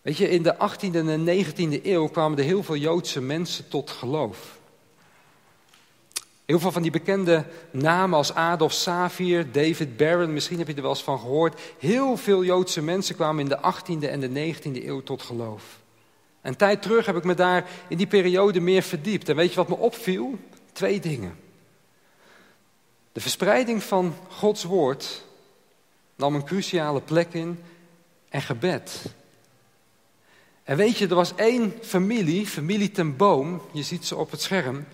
Weet 0.10 0.18
je, 0.18 0.30
in 0.30 0.44
de 0.44 0.56
18e 0.56 0.96
en 0.96 1.46
19e 1.46 1.84
eeuw 1.84 2.08
kwamen 2.08 2.38
er 2.38 2.44
heel 2.44 2.64
veel 2.64 2.76
Joodse 2.76 3.22
mensen 3.22 3.68
tot 3.68 3.90
geloof. 3.90 4.60
Heel 6.46 6.60
veel 6.60 6.72
van 6.72 6.82
die 6.82 6.92
bekende 6.92 7.46
namen 7.72 8.18
als 8.18 8.34
Adolf 8.34 8.74
Savir, 8.74 9.52
David 9.52 9.98
Barron, 9.98 10.34
misschien 10.34 10.58
heb 10.58 10.68
je 10.68 10.74
er 10.74 10.82
wel 10.82 10.92
eens 10.92 11.04
van 11.04 11.20
gehoord. 11.20 11.62
Heel 11.80 12.18
veel 12.18 12.44
Joodse 12.44 12.82
mensen 12.82 13.16
kwamen 13.16 13.44
in 13.44 13.50
de 13.50 13.58
18e 13.58 14.10
en 14.10 14.20
de 14.20 14.54
19e 14.54 14.86
eeuw 14.86 15.04
tot 15.04 15.22
geloof. 15.22 15.80
Een 16.42 16.56
tijd 16.56 16.82
terug 16.82 17.06
heb 17.06 17.16
ik 17.16 17.24
me 17.24 17.34
daar 17.34 17.70
in 17.88 17.98
die 17.98 18.08
periode 18.08 18.60
meer 18.60 18.82
verdiept. 18.82 19.30
En 19.30 19.36
weet 19.36 19.50
je 19.50 19.56
wat 19.56 19.70
me 19.70 19.78
opviel? 19.78 20.38
Twee 20.72 21.00
dingen. 21.00 21.40
De 23.12 23.22
verspreiding 23.22 23.84
van 23.84 24.16
Gods 24.28 24.64
woord 24.64 25.26
nam 26.16 26.36
een 26.36 26.46
cruciale 26.46 27.02
plek 27.02 27.34
in 27.34 27.60
en 28.30 28.42
gebed. 28.42 29.18
En 30.70 30.78
weet 30.78 30.98
je, 30.98 31.08
er 31.08 31.16
was 31.16 31.36
één 31.36 31.74
familie, 31.82 32.48
familie 32.48 32.92
ten 32.92 33.16
boom, 33.18 33.62
je 33.72 33.84
ziet 33.84 34.06
ze 34.06 34.16
op 34.16 34.32
het 34.32 34.42
scherm, 34.42 34.86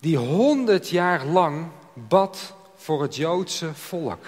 die 0.00 0.16
honderd 0.16 0.88
jaar 0.88 1.26
lang 1.26 1.66
bad 1.94 2.54
voor 2.76 3.02
het 3.02 3.16
Joodse 3.16 3.74
volk. 3.74 4.24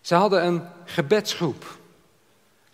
Ze 0.00 0.14
hadden 0.14 0.44
een 0.44 0.62
gebedsgroep. 0.84 1.78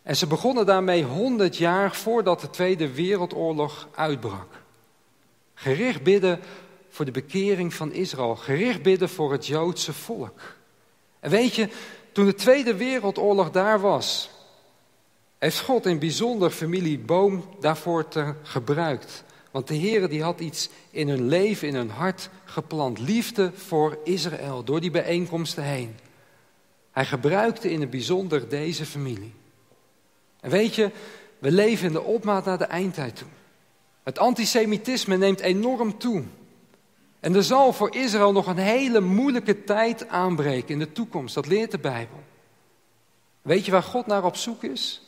En 0.03 0.17
ze 0.17 0.27
begonnen 0.27 0.67
daarmee 0.67 1.05
honderd 1.05 1.57
jaar 1.57 1.95
voordat 1.95 2.41
de 2.41 2.51
Tweede 2.51 2.93
Wereldoorlog 2.93 3.89
uitbrak. 3.95 4.53
Gericht 5.55 6.03
bidden 6.03 6.41
voor 6.89 7.05
de 7.05 7.11
bekering 7.11 7.75
van 7.75 7.93
Israël. 7.93 8.37
Gericht 8.37 8.83
bidden 8.83 9.09
voor 9.09 9.33
het 9.33 9.47
Joodse 9.47 9.93
volk. 9.93 10.41
En 11.21 11.31
weet 11.31 11.55
je, 11.55 11.69
toen 12.13 12.27
de 12.27 12.35
Tweede 12.35 12.75
Wereldoorlog 12.75 13.51
daar 13.51 13.81
was, 13.81 14.33
heeft 15.45 15.61
God 15.61 15.87
in 15.87 15.99
bijzonder 15.99 16.51
familie 16.51 16.99
Boom 16.99 17.45
daarvoor 17.61 18.09
te 18.09 18.35
gebruikt. 18.43 19.25
Want 19.51 19.69
de 19.69 19.75
Heer 19.75 20.09
die 20.09 20.23
had 20.23 20.41
iets 20.41 20.69
in 20.91 21.09
hun 21.09 21.29
leven, 21.29 21.69
in 21.69 21.75
hun 21.75 21.91
hart 21.91 22.31
geplant. 22.45 22.99
Liefde 22.99 23.51
voor 23.55 23.99
Israël, 24.05 24.65
door 24.65 24.81
die 24.81 24.91
bijeenkomsten 24.91 25.65
heen. 25.65 25.97
Hij 26.91 27.05
gebruikte 27.05 27.71
in 27.71 27.81
het 27.81 27.91
bijzonder 27.91 28.49
deze 28.49 28.87
familie. 28.87 29.35
En 30.41 30.51
weet 30.51 30.75
je, 30.75 30.91
we 31.39 31.51
leven 31.53 31.87
in 31.87 31.93
de 31.93 32.03
opmaat 32.03 32.45
naar 32.45 32.59
de 32.59 32.65
eindtijd 32.65 33.17
toe. 33.17 33.29
Het 34.03 34.19
antisemitisme 34.19 35.17
neemt 35.17 35.41
enorm 35.41 35.99
toe. 35.99 36.23
En 37.21 37.35
er 37.35 37.45
zal 37.45 37.73
voor 37.73 37.95
Israël 37.95 38.33
nog 38.33 38.47
een 38.47 38.57
hele 38.57 39.01
moeilijke 39.01 39.65
tijd 39.65 40.09
aanbreken 40.09 40.69
in 40.69 40.79
de 40.79 40.93
toekomst. 40.93 41.35
Dat 41.35 41.47
leert 41.47 41.71
de 41.71 41.79
Bijbel. 41.79 42.23
Weet 43.43 43.65
je 43.65 43.71
waar 43.71 43.83
God 43.83 44.07
naar 44.07 44.25
op 44.25 44.37
zoek 44.37 44.63
is? 44.63 45.04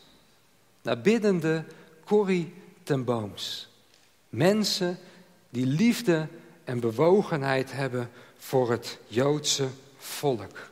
Naar 0.87 1.01
biddende 1.01 1.65
Corrie 2.05 2.55
ten 2.83 3.05
Booms. 3.05 3.69
Mensen 4.29 4.99
die 5.51 5.67
liefde 5.67 6.29
en 6.65 6.81
bewogenheid 6.81 7.73
hebben 7.73 8.11
voor 8.39 8.71
het 8.71 8.99
Joodse 9.07 9.69
volk. 9.99 10.71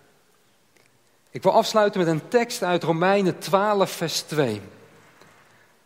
Ik 1.31 1.43
wil 1.43 1.53
afsluiten 1.53 2.01
met 2.01 2.09
een 2.09 2.29
tekst 2.29 2.63
uit 2.63 2.83
Romeinen 2.83 3.39
12, 3.39 3.91
vers 3.91 4.21
2. 4.21 4.61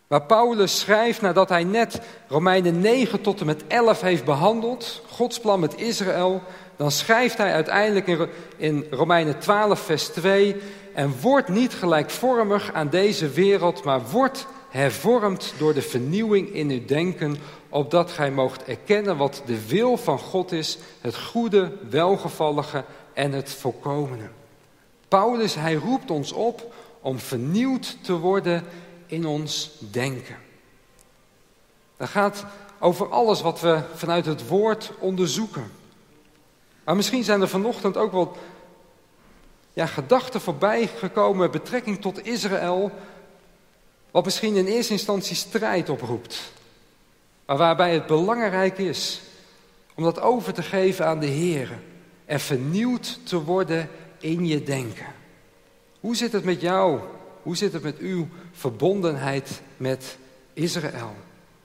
Waar 0.09 0.23
Paulus 0.23 0.79
schrijft 0.79 1.21
nadat 1.21 1.49
hij 1.49 1.65
net 1.65 2.01
Romeinen 2.29 2.81
9 2.81 3.21
tot 3.21 3.41
en 3.41 3.47
met 3.47 3.67
11 3.67 4.01
heeft 4.01 4.25
behandeld, 4.25 5.03
Gods 5.11 5.41
plan 5.41 5.61
met 5.61 5.81
Israël, 5.81 6.43
dan 6.77 6.91
schrijft 6.91 7.39
hij 7.39 7.53
uiteindelijk 7.53 8.29
in 8.57 8.87
Romeinen 8.91 9.39
12, 9.39 9.81
vers 9.81 10.07
2, 10.07 10.57
en 10.95 11.15
wordt 11.21 11.49
niet 11.49 11.75
gelijkvormig 11.75 12.73
aan 12.73 12.89
deze 12.89 13.29
wereld, 13.29 13.85
maar 13.85 14.01
wordt 14.11 14.47
hervormd 14.69 15.55
door 15.59 15.75
de 15.75 15.83
vernieuwing 15.83 16.55
in 16.55 16.71
uw 16.71 16.85
denken, 16.85 17.37
opdat 17.69 18.11
gij 18.11 18.31
moogt 18.31 18.65
erkennen 18.65 19.17
wat 19.17 19.43
de 19.47 19.67
wil 19.67 19.97
van 19.97 20.19
God 20.19 20.53
is, 20.53 20.79
het 21.01 21.17
goede, 21.17 21.73
welgevallige 21.91 22.85
en 23.13 23.33
het 23.33 23.51
volkomene. 23.51 24.29
Paulus, 25.09 25.55
hij 25.55 25.75
roept 25.75 26.11
ons 26.11 26.33
op 26.33 26.75
om 27.01 27.19
vernieuwd 27.19 27.97
te 28.03 28.19
worden 28.19 28.65
in 29.09 29.27
ons 29.27 29.71
denken. 29.79 30.37
Dat 31.97 32.09
gaat 32.09 32.45
over 32.79 33.09
alles 33.09 33.41
wat 33.41 33.61
we 33.61 33.81
vanuit 33.95 34.27
het 34.27 34.49
woord 34.49 34.93
onderzoeken. 34.99 35.71
Maar 36.85 36.97
misschien 36.97 37.25
zijn 37.25 37.41
er 37.41 37.49
vanochtend 37.49 37.97
ook 37.97 38.13
wel 38.13 38.37
ja, 39.73 39.87
gedachten 39.87 40.41
voorbij 40.41 40.87
gekomen 40.87 41.39
met 41.39 41.51
betrekking 41.51 42.01
tot 42.01 42.27
Israël, 42.27 42.93
wat 44.11 44.25
misschien 44.25 44.57
in 44.57 44.67
eerste 44.67 44.93
instantie 44.93 45.37
strijd 45.37 45.89
oproept. 45.89 46.53
Maar 47.47 47.57
waarbij 47.57 47.95
het 47.95 48.07
belangrijk 48.07 48.79
is 48.79 49.21
om 49.95 50.05
dat 50.05 50.21
over 50.21 50.53
te 50.53 50.63
geven 50.63 51.07
aan 51.07 51.19
de 51.19 51.27
Heer 51.27 51.79
en 52.25 52.41
vernieuwd 52.41 53.19
te 53.27 53.45
worden 53.45 53.91
in 54.19 54.47
je 54.47 54.63
denken. 54.63 55.07
Hoe 56.01 56.17
zit 56.17 56.33
het 56.33 56.45
met 56.45 56.61
jou? 56.61 57.01
Hoe 57.43 57.57
zit 57.57 57.73
het 57.73 57.83
met 57.83 57.99
uw 57.99 58.29
verbondenheid 58.59 59.61
met 59.77 60.17
Israël? 60.53 61.15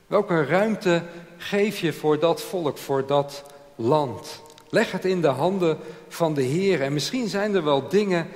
Welke 0.08 0.46
ruimte 0.46 1.04
geef 1.38 1.80
je 1.80 1.94
voor 1.94 2.20
dat 2.20 2.42
volk, 2.42 2.78
voor 2.78 3.06
dat 3.06 3.44
land? 3.76 4.42
Leg 4.70 4.92
het 4.92 5.06
in 5.06 5.22
de 5.22 5.28
handen 5.28 5.78
van 6.08 6.34
de 6.34 6.42
Heer. 6.42 6.82
En 6.82 6.94
misschien 6.94 7.30
zijn 7.30 7.56
er 7.56 7.64
wel 7.64 7.88
dingen 7.88 8.28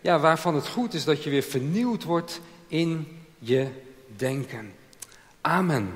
ja, 0.00 0.18
waarvan 0.18 0.54
het 0.54 0.68
goed 0.68 0.94
is 0.94 1.04
dat 1.04 1.22
je 1.22 1.30
weer 1.30 1.42
vernieuwd 1.42 2.04
wordt 2.04 2.40
in 2.68 3.18
je 3.38 3.68
denken. 4.16 4.72
Amen. 5.40 5.92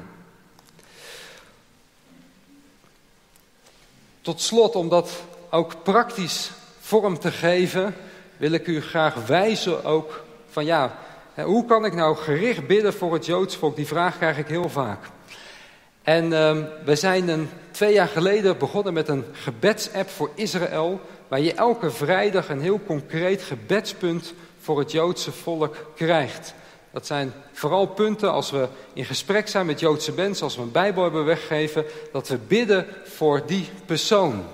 Tot 4.21 4.41
slot, 4.41 4.75
om 4.75 4.89
dat 4.89 5.11
ook 5.51 5.83
praktisch 5.83 6.51
vorm 6.81 7.19
te 7.19 7.33
geven, 7.33 7.95
wil 8.37 8.53
ik 8.53 8.67
u 8.67 8.81
graag 8.81 9.27
wijzen 9.27 9.85
ook 9.85 10.25
van 10.51 10.65
ja, 10.65 10.99
hoe 11.45 11.65
kan 11.65 11.85
ik 11.85 11.95
nou 11.95 12.17
gericht 12.17 12.67
bidden 12.67 12.93
voor 12.93 13.13
het 13.13 13.27
Joods 13.27 13.57
volk? 13.57 13.77
Die 13.77 13.87
vraag 13.87 14.17
krijg 14.17 14.39
ik 14.39 14.49
heel 14.49 14.69
vaak. 14.69 15.05
En 16.03 16.33
um, 16.33 16.69
we 16.85 16.97
zijn 16.97 17.29
een, 17.29 17.49
twee 17.71 17.93
jaar 17.93 18.09
geleden 18.09 18.59
begonnen 18.59 18.93
met 18.93 19.09
een 19.09 19.25
gebedsapp 19.33 20.09
voor 20.09 20.31
Israël, 20.35 21.01
waar 21.29 21.41
je 21.41 21.55
elke 21.55 21.91
vrijdag 21.91 22.49
een 22.49 22.61
heel 22.61 22.81
concreet 22.87 23.43
gebedspunt 23.43 24.35
voor 24.61 24.79
het 24.79 24.93
Joodse 24.93 25.33
volk 25.33 25.77
krijgt. 25.95 26.55
Dat 26.91 27.07
zijn 27.07 27.33
vooral 27.53 27.87
punten 27.87 28.33
als 28.33 28.51
we 28.51 28.69
in 28.93 29.05
gesprek 29.05 29.49
zijn 29.49 29.67
met 29.67 29.81
Joodse 29.81 30.13
mensen, 30.13 30.45
als 30.45 30.57
we 30.57 30.63
een 30.63 30.73
Bijbel 30.73 31.03
hebben 31.03 31.25
weggegeven, 31.25 31.85
dat 32.13 32.29
we 32.29 32.39
bidden 32.47 32.87
voor 33.05 33.43
die 33.47 33.69
persoon. 33.87 34.45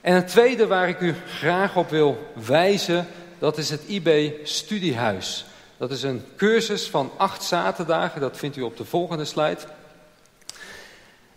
En 0.00 0.14
het 0.14 0.28
tweede 0.28 0.66
waar 0.66 0.88
ik 0.88 1.00
u 1.00 1.14
graag 1.38 1.76
op 1.76 1.90
wil 1.90 2.18
wijzen, 2.46 3.06
dat 3.38 3.58
is 3.58 3.70
het 3.70 3.82
IB 3.86 4.30
Studiehuis. 4.42 5.46
Dat 5.78 5.90
is 5.90 6.02
een 6.02 6.22
cursus 6.36 6.88
van 6.88 7.10
acht 7.16 7.42
zaterdagen, 7.42 8.20
dat 8.20 8.36
vindt 8.36 8.56
u 8.56 8.62
op 8.62 8.76
de 8.76 8.84
volgende 8.84 9.24
slide. 9.24 9.58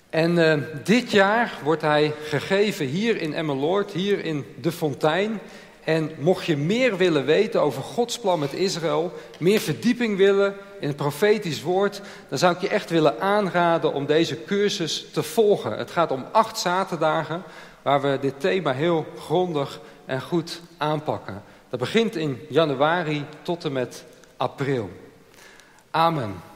En 0.10 0.38
uh, 0.38 0.54
dit 0.84 1.12
jaar 1.12 1.60
wordt 1.64 1.82
hij 1.82 2.14
gegeven 2.24 2.86
hier 2.86 3.22
in 3.22 3.34
Emmeloord, 3.34 3.92
hier 3.92 4.24
in 4.24 4.46
De 4.62 4.72
Fontein. 4.72 5.40
En 5.84 6.12
mocht 6.18 6.46
je 6.46 6.58
meer 6.58 6.98
willen 6.98 7.26
weten 7.26 7.62
over 7.62 7.84
Gods 7.84 8.20
plan 8.20 8.40
met 8.40 8.54
Israël, 8.54 9.14
meer 9.40 9.60
verdieping 9.60 10.18
willen 10.18 10.56
in 10.80 10.88
het 10.88 10.98
profetisch 10.98 11.62
woord, 11.62 12.02
dan 12.30 12.38
zou 12.38 12.56
ik 12.56 12.62
je 12.62 12.70
echt 12.70 12.90
willen 12.90 13.20
aanraden 13.20 13.94
om 13.94 14.06
deze 14.06 14.44
cursus 14.44 15.06
te 15.14 15.24
volgen. 15.24 15.78
Het 15.78 15.92
gaat 15.92 16.12
om 16.12 16.26
acht 16.32 16.60
zaterdagen 16.60 17.44
waar 17.82 18.02
we 18.02 18.18
dit 18.22 18.40
thema 18.40 18.74
heel 18.74 19.06
grondig 19.18 19.80
en 20.06 20.22
goed 20.22 20.62
aanpakken. 20.78 21.44
Dat 21.70 21.80
begint 21.80 22.16
in 22.16 22.40
januari 22.50 23.26
tot 23.42 23.66
en 23.66 23.72
met 23.72 24.04
april. 24.40 24.90
Amen. 25.94 26.49